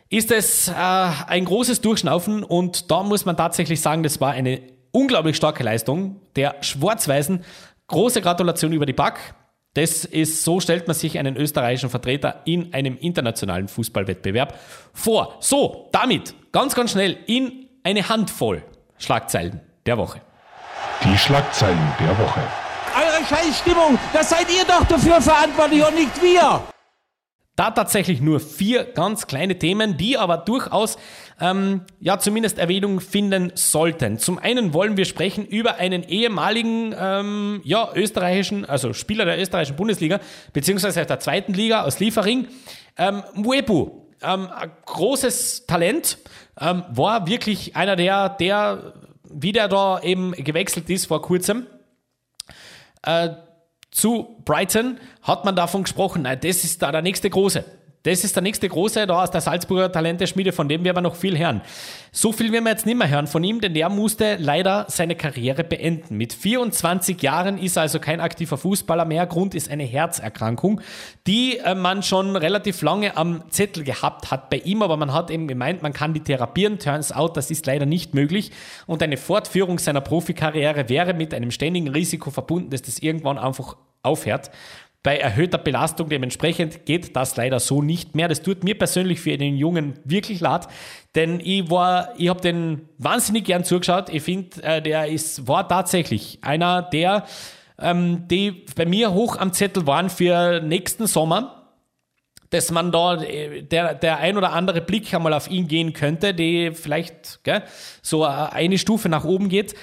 [0.09, 4.63] ist es äh, ein großes Durchschnaufen und da muss man tatsächlich sagen, das war eine
[4.91, 7.45] unglaublich starke Leistung der Schwarz-Weißen.
[7.87, 9.35] Große Gratulation über die Back.
[9.75, 14.59] Das ist, so stellt man sich einen österreichischen Vertreter in einem internationalen Fußballwettbewerb
[14.93, 15.37] vor.
[15.41, 18.65] So, damit ganz, ganz schnell in eine Handvoll
[18.99, 20.21] Schlagzeilen der Woche.
[21.05, 22.41] Die Schlagzeilen der Woche.
[22.95, 26.63] Eure Scheißstimmung, das seid ihr doch dafür verantwortlich und nicht wir.
[27.57, 30.97] Da tatsächlich nur vier ganz kleine Themen, die aber durchaus
[31.41, 34.19] ähm, ja zumindest Erwähnung finden sollten.
[34.19, 39.77] Zum einen wollen wir sprechen über einen ehemaligen ähm, ja, österreichischen, also Spieler der österreichischen
[39.77, 40.21] Bundesliga,
[40.53, 42.49] beziehungsweise der zweiten Liga aus Liefering,
[42.97, 44.07] ähm, Mwebu.
[44.23, 46.19] Ähm, ein großes Talent,
[46.61, 48.95] ähm, war wirklich einer der, der,
[49.33, 51.67] wie der da eben gewechselt ist vor kurzem,
[53.03, 53.31] äh,
[53.91, 57.65] zu Brighton hat man davon gesprochen, nein, das ist da der nächste Große.
[58.03, 61.17] Das ist der nächste Große da aus der Salzburger Talenteschmiede, von dem wir aber noch
[61.17, 61.61] viel hören.
[62.13, 65.17] So viel werden wir jetzt nicht mehr hören von ihm, denn der musste leider seine
[65.17, 66.17] Karriere beenden.
[66.17, 69.27] Mit 24 Jahren ist er also kein aktiver Fußballer mehr.
[69.27, 70.81] Grund ist eine Herzerkrankung,
[71.27, 75.31] die äh, man schon relativ lange am Zettel gehabt hat bei ihm, aber man hat
[75.31, 76.79] eben gemeint, man kann die therapieren.
[76.79, 78.51] Turns out, das ist leider nicht möglich.
[78.87, 83.77] Und eine Fortführung seiner Profikarriere wäre mit einem ständigen Risiko verbunden, dass das irgendwann einfach
[84.03, 84.51] aufhört.
[85.03, 88.29] Bei erhöhter Belastung dementsprechend geht das leider so nicht mehr.
[88.29, 90.69] Das tut mir persönlich für den Jungen wirklich leid,
[91.15, 94.11] denn ich war, ich habe den wahnsinnig gern zugeschaut.
[94.11, 97.25] Ich finde, äh, der ist, war tatsächlich einer der,
[97.79, 101.57] ähm, die bei mir hoch am Zettel waren für nächsten Sommer
[102.51, 106.35] dass man da äh, der, der ein oder andere Blick einmal auf ihn gehen könnte,
[106.35, 107.63] die vielleicht gell,
[108.03, 109.75] so eine Stufe nach oben geht.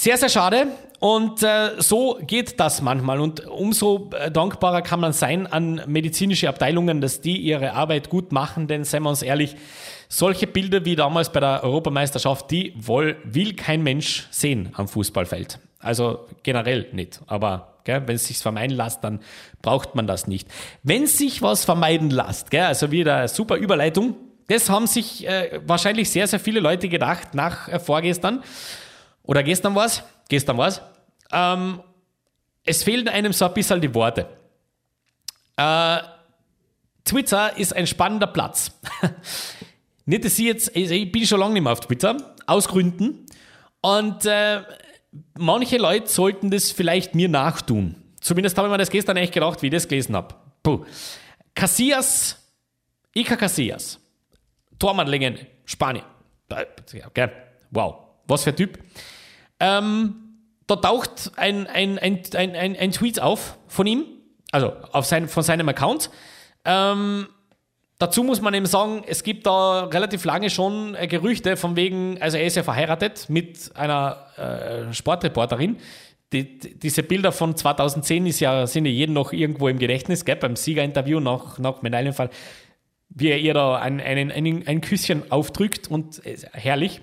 [0.00, 0.68] Sehr, sehr schade.
[1.00, 3.18] Und äh, so geht das manchmal.
[3.18, 8.30] Und umso äh, dankbarer kann man sein an medizinische Abteilungen, dass die ihre Arbeit gut
[8.30, 8.68] machen.
[8.68, 9.56] Denn seien wir uns ehrlich,
[10.08, 15.58] solche Bilder wie damals bei der Europameisterschaft, die wohl, will kein Mensch sehen am Fußballfeld.
[15.80, 17.20] Also generell nicht.
[17.26, 19.18] Aber gell, wenn es sich vermeiden lässt, dann
[19.62, 20.46] braucht man das nicht.
[20.84, 24.14] Wenn sich was vermeiden lässt, gell, also wieder super Überleitung,
[24.46, 28.44] das haben sich äh, wahrscheinlich sehr, sehr viele Leute gedacht nach äh, vorgestern.
[29.28, 30.02] Oder gestern war es?
[30.30, 30.80] Gestern war es.
[31.30, 31.82] Ähm,
[32.64, 34.26] es fehlen einem so ein bisschen die Worte.
[35.56, 35.98] Äh,
[37.04, 38.72] Twitter ist ein spannender Platz.
[40.06, 42.16] nicht, dass ich jetzt, ich bin schon lange nicht mehr auf Twitter,
[42.46, 43.26] aus Gründen.
[43.82, 44.62] Und äh,
[45.36, 47.96] manche Leute sollten das vielleicht mir nachtun.
[48.20, 50.34] Zumindest habe ich mir das gestern echt gedacht, wie ich das gelesen habe.
[50.62, 50.86] Puh.
[51.54, 52.36] Casillas,
[53.14, 54.00] Ica Casillas,
[54.78, 56.04] Tormannlegende, Spanien.
[57.06, 57.28] Okay.
[57.70, 58.78] Wow, was für ein Typ.
[59.60, 60.28] Ähm,
[60.68, 64.04] da taucht ein, ein, ein, ein, ein, Tweet auf von ihm,
[64.52, 66.10] also auf sein, von seinem Account.
[66.64, 67.26] Ähm,
[67.98, 72.20] dazu muss man eben sagen, es gibt da relativ lange schon äh, Gerüchte von wegen,
[72.20, 75.78] also er ist ja verheiratet mit einer äh, Sportreporterin.
[76.34, 80.26] Die, die, diese Bilder von 2010 ist ja, sind ja jedem noch irgendwo im Gedächtnis,
[80.26, 82.28] gell, beim Siegerinterview nach, nach Medaillenfall,
[83.08, 87.00] wie er ihr da ein, ein, ein, ein Küsschen aufdrückt und äh, herrlich.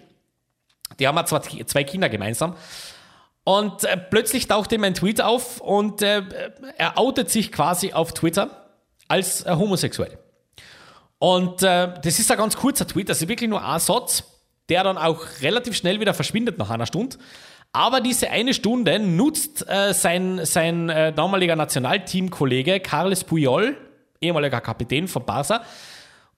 [0.99, 2.55] Die haben ja zwar zwei Kinder gemeinsam.
[3.43, 6.23] Und äh, plötzlich taucht ihm ein Tweet auf und äh,
[6.77, 8.71] er outet sich quasi auf Twitter
[9.07, 10.17] als äh, homosexuell.
[11.19, 14.23] Und äh, das ist ein ganz kurzer Tweet, also wirklich nur ein Satz,
[14.69, 17.17] der dann auch relativ schnell wieder verschwindet nach einer Stunde.
[17.71, 23.77] Aber diese eine Stunde nutzt äh, sein, sein äh, damaliger Nationalteamkollege Carles Puyol,
[24.21, 25.61] ehemaliger Kapitän von Barca,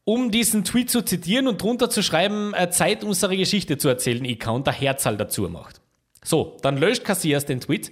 [0.08, 4.24] um diesen Tweet zu zitieren und drunter zu schreiben, äh, Zeit, unsere Geschichte zu erzählen,
[4.24, 5.82] der Herzal dazu macht.
[6.24, 7.92] So, dann löscht Cassias den Tweet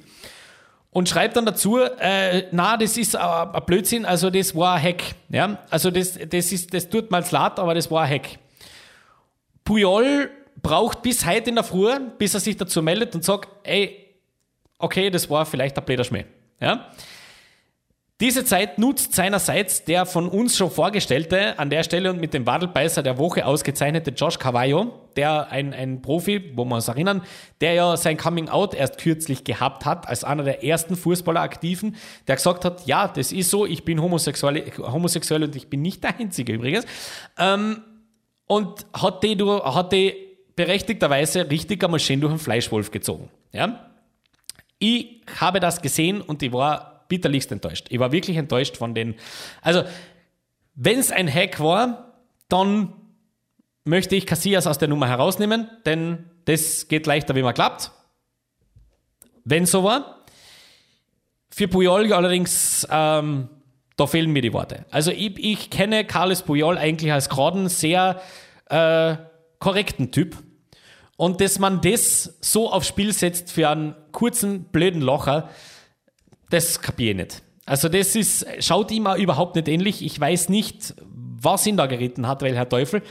[0.92, 5.04] und schreibt dann dazu, äh, na, das ist ein Blödsinn, also das war ein Hack.
[5.28, 5.60] Ja?
[5.70, 8.40] Also das, das, ist, das tut mal leid, aber das war ein Hack.
[9.66, 10.30] Puyol
[10.62, 14.16] braucht bis heute in der Früh, bis er sich dazu meldet und sagt, ey,
[14.80, 16.24] okay, das war vielleicht ein blöder Schmäh.
[16.62, 16.88] Ja?
[18.22, 22.46] Diese Zeit nutzt seinerseits der von uns schon vorgestellte, an der Stelle und mit dem
[22.46, 27.24] Wadelbeißer der Woche ausgezeichnete Josh Cavallo, der ein, ein Profi, wo wir uns erinnern,
[27.60, 31.98] der ja sein Coming Out erst kürzlich gehabt hat, als einer der ersten Fußballer aktiven,
[32.30, 36.02] der gesagt hat, ja, das ist so, ich bin homosexuell, homosexuell und ich bin nicht
[36.02, 36.86] der Einzige übrigens.
[37.38, 37.82] Ähm,
[38.48, 40.14] und hat die, hat die
[40.56, 43.30] berechtigterweise richtig einmal schön durch den Fleischwolf gezogen.
[43.52, 43.92] Ja?
[44.80, 47.88] Ich habe das gesehen und ich war bitterlichst enttäuscht.
[47.90, 49.16] Ich war wirklich enttäuscht von den.
[49.62, 49.84] Also,
[50.76, 52.94] wenn es ein Hack war, dann
[53.86, 57.92] möchte ich Casillas aus der Nummer herausnehmen, denn das geht leichter, wie man klappt.
[59.44, 60.26] Wenn so war.
[61.50, 63.48] Für Puyol allerdings, ähm,
[63.96, 64.86] da fehlen mir die Worte.
[64.92, 68.22] Also ich, ich kenne Carles Puyol eigentlich als geraden, sehr
[68.70, 69.16] äh,
[69.60, 70.36] korrekten Typ.
[71.16, 75.50] Und dass man das so aufs Spiel setzt für einen kurzen, blöden Locher,
[76.50, 77.42] das kapiere ich nicht.
[77.66, 80.04] Also das ist, schaut ihm auch überhaupt nicht ähnlich.
[80.04, 83.02] Ich weiß nicht, was ihn da geritten hat, welcher Teufel.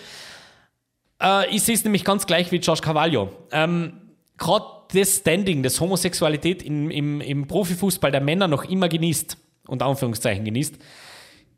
[1.20, 3.30] Äh, ich sehe es nämlich ganz gleich wie Josh Carvalho.
[3.50, 4.00] Ähm,
[4.36, 9.82] Gerade das Standing, das Homosexualität im, im, im Profifußball der Männer noch immer genießt, und
[9.82, 10.76] Anführungszeichen genießt,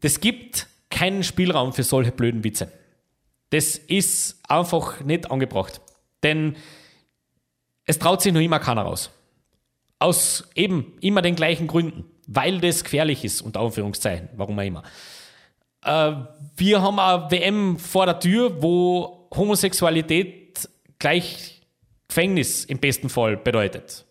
[0.00, 2.70] das gibt keinen Spielraum für solche blöden Witze.
[3.50, 5.80] Das ist einfach nicht angebracht.
[6.22, 6.56] Denn
[7.84, 9.10] es traut sich noch immer keiner raus.
[9.98, 12.04] Aus eben immer den gleichen Gründen.
[12.26, 14.82] Weil das gefährlich ist, unter Anführungszeichen, warum auch immer.
[15.82, 16.12] Äh,
[16.56, 20.68] wir haben eine WM vor der Tür, wo Homosexualität
[20.98, 21.62] gleich
[22.08, 24.04] Gefängnis im besten Fall bedeutet.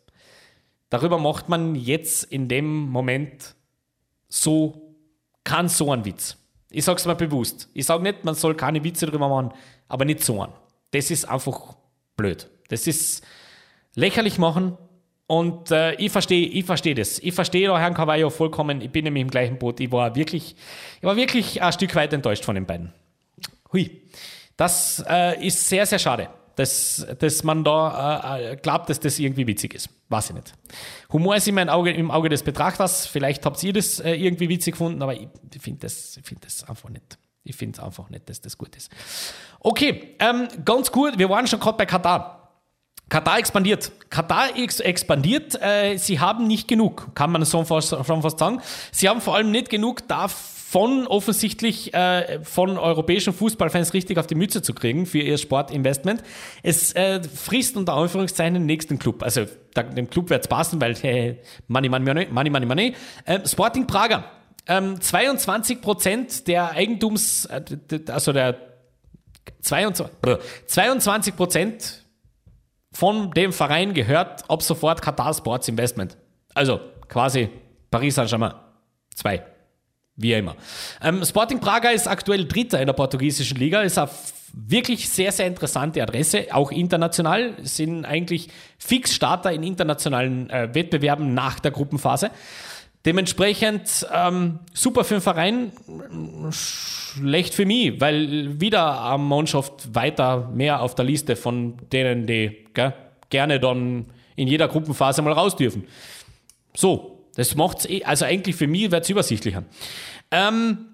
[0.90, 3.56] Darüber macht man jetzt in dem Moment
[4.30, 4.96] so,
[5.44, 6.38] kein so einen Witz.
[6.70, 7.70] Ich sage es mal bewusst.
[7.74, 9.54] Ich sage nicht, man soll keine Witze darüber machen,
[9.88, 10.54] aber nicht so einen.
[10.92, 11.76] Das ist einfach
[12.16, 12.50] blöd.
[12.70, 13.24] Das ist
[13.96, 14.78] lächerlich machen,
[15.28, 17.20] und äh, ich verstehe ich versteh das.
[17.20, 18.82] Ich verstehe da Herrn Cavallo vollkommen.
[18.82, 19.80] Ich bin nämlich im gleichen Boot.
[19.80, 20.56] Ich war wirklich,
[20.98, 22.94] ich war wirklich ein Stück weit enttäuscht von den beiden.
[23.74, 24.04] Hui.
[24.58, 29.46] Das äh, ist sehr, sehr schade, dass, dass man da äh, glaubt, dass das irgendwie
[29.48, 29.90] witzig ist.
[30.08, 30.54] Weiß ich nicht.
[31.12, 33.08] Humor ist immer im Auge, im Auge des Betrachters.
[33.08, 36.64] Vielleicht habt ihr das äh, irgendwie witzig gefunden, aber ich, ich finde das, find das
[36.70, 37.18] einfach nicht.
[37.44, 38.92] Ich finde einfach nicht, dass das gut ist.
[39.60, 41.18] Okay, ähm, ganz gut.
[41.18, 42.35] Wir waren schon gerade bei Katar.
[43.10, 43.92] Katar expandiert.
[44.10, 45.62] Katar ex expandiert.
[45.62, 48.62] Äh, sie haben nicht genug, kann man so fast, schon fast sagen.
[48.92, 54.36] Sie haben vor allem nicht genug davon offensichtlich äh, von europäischen Fußballfans richtig auf die
[54.36, 56.24] Mütze zu kriegen für ihr Sportinvestment.
[56.64, 59.22] Es äh, frisst unter Anführungszeichen den nächsten Club.
[59.22, 59.46] Also
[59.96, 62.96] dem Club wird es passen, weil hey, Money, Money, Money, Money, Money, Money.
[63.26, 64.24] Äh, Sporting Prager.
[64.68, 68.58] Ähm, 22 Prozent der Eigentums, also der
[69.62, 70.08] 22,
[70.66, 72.05] 22 Prozent
[72.96, 76.16] von dem Verein gehört ab sofort Qatar Sports Investment.
[76.54, 76.80] Also
[77.10, 77.50] quasi
[77.92, 78.54] Paris Saint-Germain
[79.16, 79.44] 2.
[80.16, 80.56] Wie immer.
[81.04, 84.10] Ähm, Sporting Braga ist aktuell Dritter in der portugiesischen Liga, ist eine
[84.54, 91.34] wirklich sehr, sehr interessante Adresse, auch international, sind eigentlich fix Starter in internationalen äh, Wettbewerben
[91.34, 92.32] nach der Gruppenphase.
[93.06, 95.72] Dementsprechend ähm, super für den Verein,
[96.50, 102.66] schlecht für mich, weil wieder eine Mannschaft weiter mehr auf der Liste von denen, die
[102.74, 102.94] gell,
[103.30, 105.86] gerne dann in jeder Gruppenphase mal raus dürfen.
[106.76, 109.64] So, das macht's eh, also eigentlich für mich wird es übersichtlicher.
[110.32, 110.88] Ähm,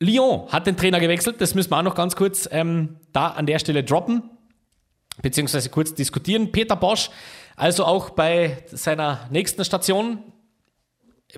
[0.00, 3.44] Lyon hat den Trainer gewechselt, das müssen wir auch noch ganz kurz ähm, da an
[3.44, 4.22] der Stelle droppen,
[5.20, 6.50] beziehungsweise kurz diskutieren.
[6.50, 7.10] Peter Bosch,
[7.56, 10.18] also auch bei seiner nächsten Station,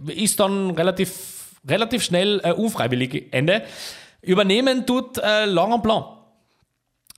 [0.07, 3.65] ist dann relativ, relativ schnell äh, unfreiwillig Ende.
[4.23, 6.07] Übernehmen tut äh, Laurent Blanc.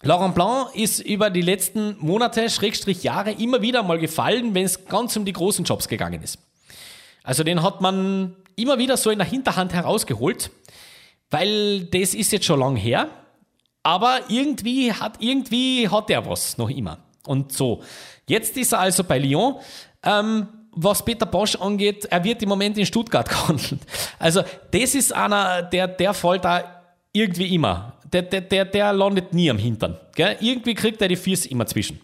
[0.02, 4.86] Laurent Blanc ist über die letzten Monate, Schrägstrich Jahre, immer wieder mal gefallen, wenn es
[4.86, 6.38] ganz um die großen Jobs gegangen ist.
[7.22, 10.50] Also den hat man immer wieder so in der Hinterhand herausgeholt,
[11.30, 13.08] weil das ist jetzt schon lang her,
[13.82, 16.98] aber irgendwie hat, irgendwie hat er was noch immer.
[17.26, 17.82] Und so.
[18.26, 19.56] Jetzt ist er also bei Lyon.
[20.02, 23.80] Ähm, was Peter Bosch angeht, er wird im Moment in Stuttgart gehandelt.
[24.18, 27.94] Also, das ist einer, der, der fällt da irgendwie immer.
[28.12, 29.98] Der, der, der, der landet nie am Hintern.
[30.14, 30.36] Gell?
[30.40, 32.00] Irgendwie kriegt er die Fiers immer zwischen.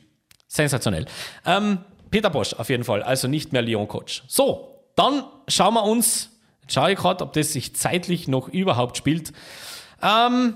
[0.47, 1.07] Sensationell.
[1.45, 1.79] Ähm,
[2.11, 4.25] Peter Bosch auf jeden Fall, also nicht mehr Lyon-Coach.
[4.29, 6.31] So, dann schauen wir uns,
[6.69, 9.33] schaue ich gerade, ob das sich zeitlich noch überhaupt spielt.
[10.03, 10.55] Ähm,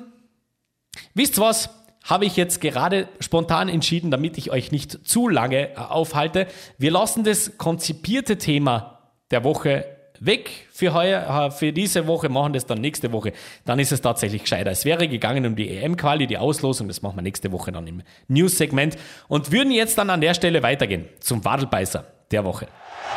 [1.15, 1.69] wisst was?
[2.11, 6.49] Habe ich jetzt gerade spontan entschieden, damit ich euch nicht zu lange äh, aufhalte.
[6.77, 8.99] Wir lassen das konzipierte Thema
[9.31, 9.85] der Woche
[10.19, 13.33] weg für heuer, äh, für diese Woche, machen das dann nächste Woche.
[13.65, 14.71] Dann ist es tatsächlich gescheiter.
[14.71, 18.03] Es wäre gegangen um die EM-Quali, die Auslosung, das machen wir nächste Woche dann im
[18.29, 18.99] News-Segment
[19.29, 22.05] und würden jetzt dann an der Stelle weitergehen zum Wadelbeißer.
[22.31, 22.67] der Woche.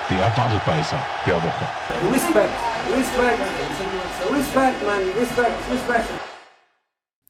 [0.10, 1.66] Der Wadelbeißer der Woche.
[2.12, 2.50] Respect,
[2.98, 3.39] respect,
[4.32, 6.33] respect, man, respect, respect.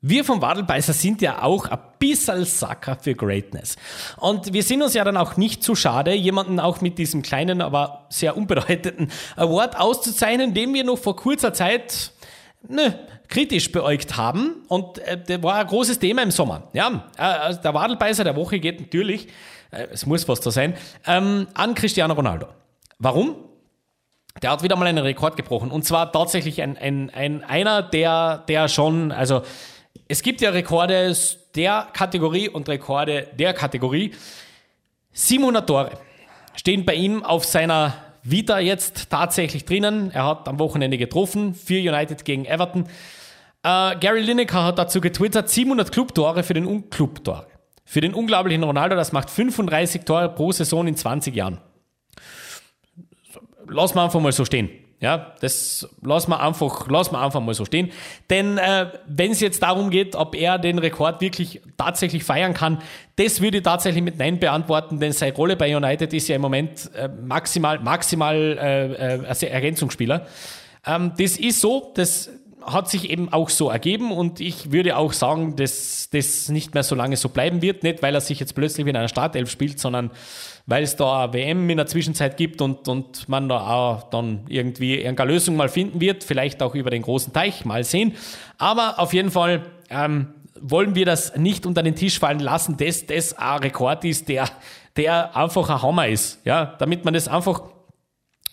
[0.05, 3.77] Wir vom Wadelbeißer sind ja auch ein bisschen Sucker für Greatness.
[4.17, 7.61] Und wir sind uns ja dann auch nicht zu schade, jemanden auch mit diesem kleinen,
[7.61, 12.11] aber sehr unbedeutenden Award auszuzeichnen, den wir noch vor kurzer Zeit
[12.67, 12.99] ne,
[13.29, 14.65] kritisch beäugt haben.
[14.67, 16.63] Und äh, der war ein großes Thema im Sommer.
[16.73, 19.29] Ja, äh, der Wadelbeißer der Woche geht natürlich,
[19.71, 20.75] äh, es muss fast so sein,
[21.07, 22.47] ähm, an Cristiano Ronaldo.
[22.99, 23.35] Warum?
[24.41, 25.71] Der hat wieder mal einen Rekord gebrochen.
[25.71, 29.43] Und zwar tatsächlich ein, ein, ein, einer, der, der schon, also
[30.07, 31.15] es gibt ja Rekorde
[31.55, 34.11] der Kategorie und Rekorde der Kategorie.
[35.11, 35.91] 700 Tore
[36.55, 40.11] stehen bei ihm auf seiner Vita jetzt tatsächlich drinnen.
[40.11, 42.85] Er hat am Wochenende getroffen für United gegen Everton.
[43.63, 47.47] Äh, Gary Lineker hat dazu getwittert, 700 Clubtore für den Un Clubtore.
[47.85, 51.59] Für den unglaublichen Ronaldo, das macht 35 Tore pro Saison in 20 Jahren.
[53.67, 54.69] Lass mal einfach mal so stehen.
[54.99, 57.91] Ja, das lassen wir einfach, lassen wir einfach mal so stehen.
[58.29, 62.81] Denn äh, wenn es jetzt darum geht, ob er den Rekord wirklich tatsächlich feiern kann,
[63.17, 66.41] das würde ich tatsächlich mit Nein beantworten, denn seine Rolle bei United ist ja im
[66.41, 70.25] Moment äh, maximal, maximal äh, äh, Ergänzungsspieler.
[70.85, 72.29] Ähm, das ist so, das
[72.65, 76.83] hat sich eben auch so ergeben und ich würde auch sagen, dass das nicht mehr
[76.83, 77.83] so lange so bleiben wird.
[77.83, 80.11] Nicht, weil er sich jetzt plötzlich in einer Startelf spielt, sondern
[80.65, 84.45] weil es da eine WM in der Zwischenzeit gibt und, und man da auch dann
[84.47, 86.23] irgendwie irgendeine Lösung mal finden wird.
[86.23, 88.13] Vielleicht auch über den großen Teich, mal sehen.
[88.57, 90.27] Aber auf jeden Fall ähm,
[90.59, 94.49] wollen wir das nicht unter den Tisch fallen lassen, dass das ein Rekord ist, der,
[94.95, 96.39] der einfach ein Hammer ist.
[96.45, 97.63] Ja, damit man das einfach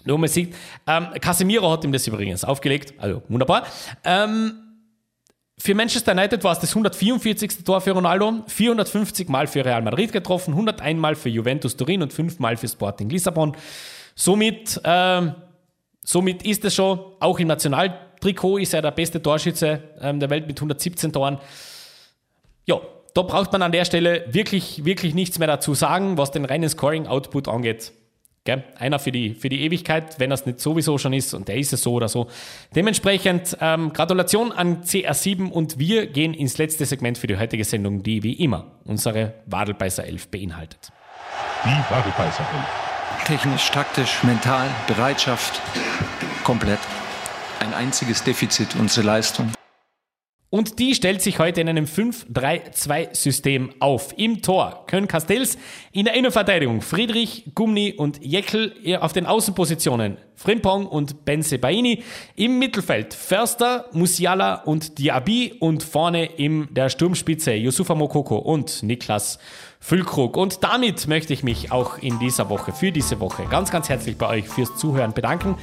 [0.05, 0.55] nur mal sieht.
[0.87, 3.65] Ähm, Casemiro hat ihm das übrigens aufgelegt, also wunderbar.
[4.05, 4.70] Ähm,
[5.63, 7.65] für Manchester United war es das 144.
[7.65, 12.15] Tor für Ronaldo, 450 Mal für Real Madrid getroffen, 101 Mal für Juventus Turin und
[12.15, 13.55] 5 Mal für Sporting Lissabon.
[14.15, 15.35] Somit, ähm,
[16.03, 20.47] somit ist es schon, auch im Nationaltrikot ist er der beste Torschütze ähm, der Welt
[20.47, 21.39] mit 117 Toren.
[22.65, 22.81] Ja,
[23.13, 26.71] da braucht man an der Stelle wirklich, wirklich nichts mehr dazu sagen, was den reinen
[26.71, 27.93] Scoring-Output angeht.
[28.45, 28.65] Gell?
[28.79, 31.75] Einer für die, für die Ewigkeit, wenn das nicht sowieso schon ist und der ist
[31.75, 32.27] es so oder so.
[32.75, 38.03] Dementsprechend ähm, Gratulation an CR7 und wir gehen ins letzte Segment für die heutige Sendung,
[38.03, 40.91] die wie immer unsere Wadelbeißer 11 beinhaltet.
[41.65, 42.47] Die Wadelbeißer
[43.19, 43.27] 11.
[43.27, 45.61] Technisch, taktisch, mental, Bereitschaft,
[46.43, 46.81] komplett.
[47.61, 49.53] Ein einziges Defizit, unsere Leistung.
[50.51, 54.13] Und die stellt sich heute in einem 5-3-2-System auf.
[54.17, 55.57] Im Tor Köln Castells,
[55.93, 62.03] in der Innenverteidigung Friedrich, Gumni und Jeckel auf den Außenpositionen Frimpong und Benze Baini.
[62.35, 69.39] Im Mittelfeld Förster, Musiala und Diaby und vorne in der Sturmspitze Yusufa Mokoko und Niklas
[69.79, 70.37] Füllkrug.
[70.37, 74.17] Und damit möchte ich mich auch in dieser Woche, für diese Woche, ganz, ganz herzlich
[74.17, 75.57] bei euch fürs Zuhören bedanken.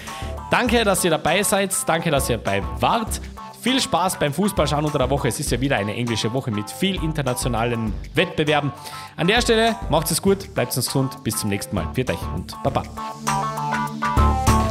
[0.49, 1.75] Danke, dass ihr dabei seid.
[1.87, 3.19] Danke, dass ihr dabei wart.
[3.67, 5.27] Viel Spaß beim Fußballschauen unter der Woche.
[5.27, 8.71] Es ist ja wieder eine englische Woche mit viel internationalen Wettbewerben.
[9.17, 11.21] An der Stelle macht es gut, bleibt uns gesund.
[11.25, 11.85] Bis zum nächsten Mal.
[11.93, 12.83] Viert euch und Baba.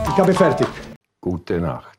[0.09, 0.66] Ich habe fertig.
[1.20, 1.95] Gute Nacht.